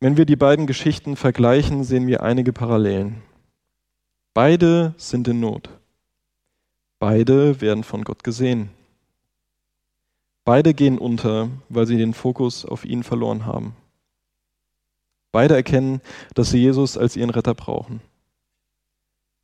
Wenn 0.00 0.16
wir 0.16 0.26
die 0.26 0.36
beiden 0.36 0.66
Geschichten 0.66 1.16
vergleichen, 1.16 1.84
sehen 1.84 2.06
wir 2.06 2.22
einige 2.22 2.52
Parallelen. 2.52 3.22
Beide 4.34 4.94
sind 4.96 5.28
in 5.28 5.40
Not. 5.40 5.70
Beide 6.98 7.60
werden 7.60 7.84
von 7.84 8.02
Gott 8.02 8.24
gesehen. 8.24 8.70
Beide 10.44 10.74
gehen 10.74 10.98
unter, 10.98 11.48
weil 11.68 11.86
sie 11.86 11.96
den 11.96 12.12
Fokus 12.12 12.66
auf 12.66 12.84
ihn 12.84 13.02
verloren 13.02 13.46
haben. 13.46 13.76
Beide 15.32 15.54
erkennen, 15.54 16.00
dass 16.34 16.50
sie 16.50 16.58
Jesus 16.58 16.98
als 16.98 17.16
ihren 17.16 17.30
Retter 17.30 17.54
brauchen. 17.54 18.00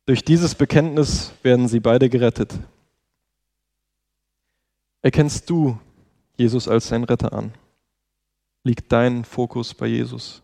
Durch 0.05 0.23
dieses 0.23 0.55
Bekenntnis 0.55 1.31
werden 1.43 1.67
sie 1.67 1.79
beide 1.79 2.09
gerettet. 2.09 2.57
Erkennst 5.01 5.49
du 5.49 5.79
Jesus 6.37 6.67
als 6.67 6.89
dein 6.89 7.03
Retter 7.03 7.33
an? 7.33 7.53
Liegt 8.63 8.91
dein 8.91 9.23
Fokus 9.25 9.73
bei 9.73 9.87
Jesus? 9.87 10.41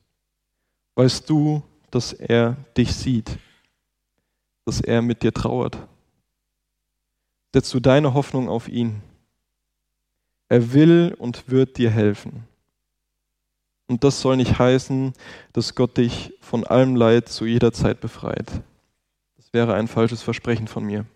Weißt 0.95 1.29
du, 1.29 1.63
dass 1.91 2.13
er 2.13 2.57
dich 2.75 2.95
sieht, 2.95 3.37
dass 4.65 4.81
er 4.81 5.01
mit 5.01 5.23
dir 5.23 5.33
trauert? 5.33 5.77
Setzt 7.53 7.73
du 7.73 7.79
deine 7.79 8.13
Hoffnung 8.13 8.49
auf 8.49 8.67
ihn? 8.67 9.01
Er 10.49 10.73
will 10.73 11.15
und 11.17 11.49
wird 11.49 11.77
dir 11.77 11.89
helfen. 11.89 12.47
Und 13.87 14.03
das 14.03 14.21
soll 14.21 14.37
nicht 14.37 14.59
heißen, 14.59 15.13
dass 15.53 15.75
Gott 15.75 15.97
dich 15.97 16.33
von 16.41 16.65
allem 16.65 16.95
Leid 16.95 17.29
zu 17.29 17.45
jeder 17.45 17.71
Zeit 17.71 18.01
befreit. 18.01 18.51
Wäre 19.57 19.73
ein 19.73 19.87
falsches 19.87 20.21
Versprechen 20.21 20.67
von 20.67 20.83
mir. 20.83 21.07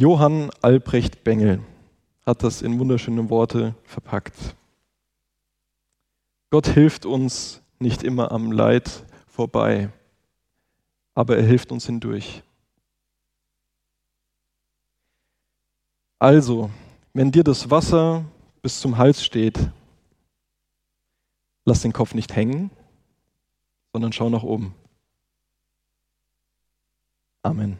Johann 0.00 0.48
Albrecht 0.62 1.24
Bengel 1.24 1.62
hat 2.24 2.42
das 2.42 2.62
in 2.62 2.78
wunderschöne 2.78 3.28
Worte 3.28 3.74
verpackt. 3.84 4.56
Gott 6.48 6.68
hilft 6.68 7.04
uns 7.04 7.60
nicht 7.78 8.02
immer 8.02 8.32
am 8.32 8.50
Leid 8.50 9.04
vorbei, 9.26 9.90
aber 11.14 11.36
er 11.36 11.44
hilft 11.44 11.70
uns 11.70 11.84
hindurch. 11.84 12.42
Also, 16.18 16.70
wenn 17.12 17.30
dir 17.30 17.44
das 17.44 17.70
Wasser 17.70 18.24
bis 18.62 18.80
zum 18.80 18.96
Hals 18.96 19.22
steht, 19.22 19.58
lass 21.66 21.82
den 21.82 21.92
Kopf 21.92 22.14
nicht 22.14 22.34
hängen, 22.34 22.70
sondern 23.92 24.14
schau 24.14 24.30
nach 24.30 24.44
oben. 24.44 24.74
Amen. 27.44 27.78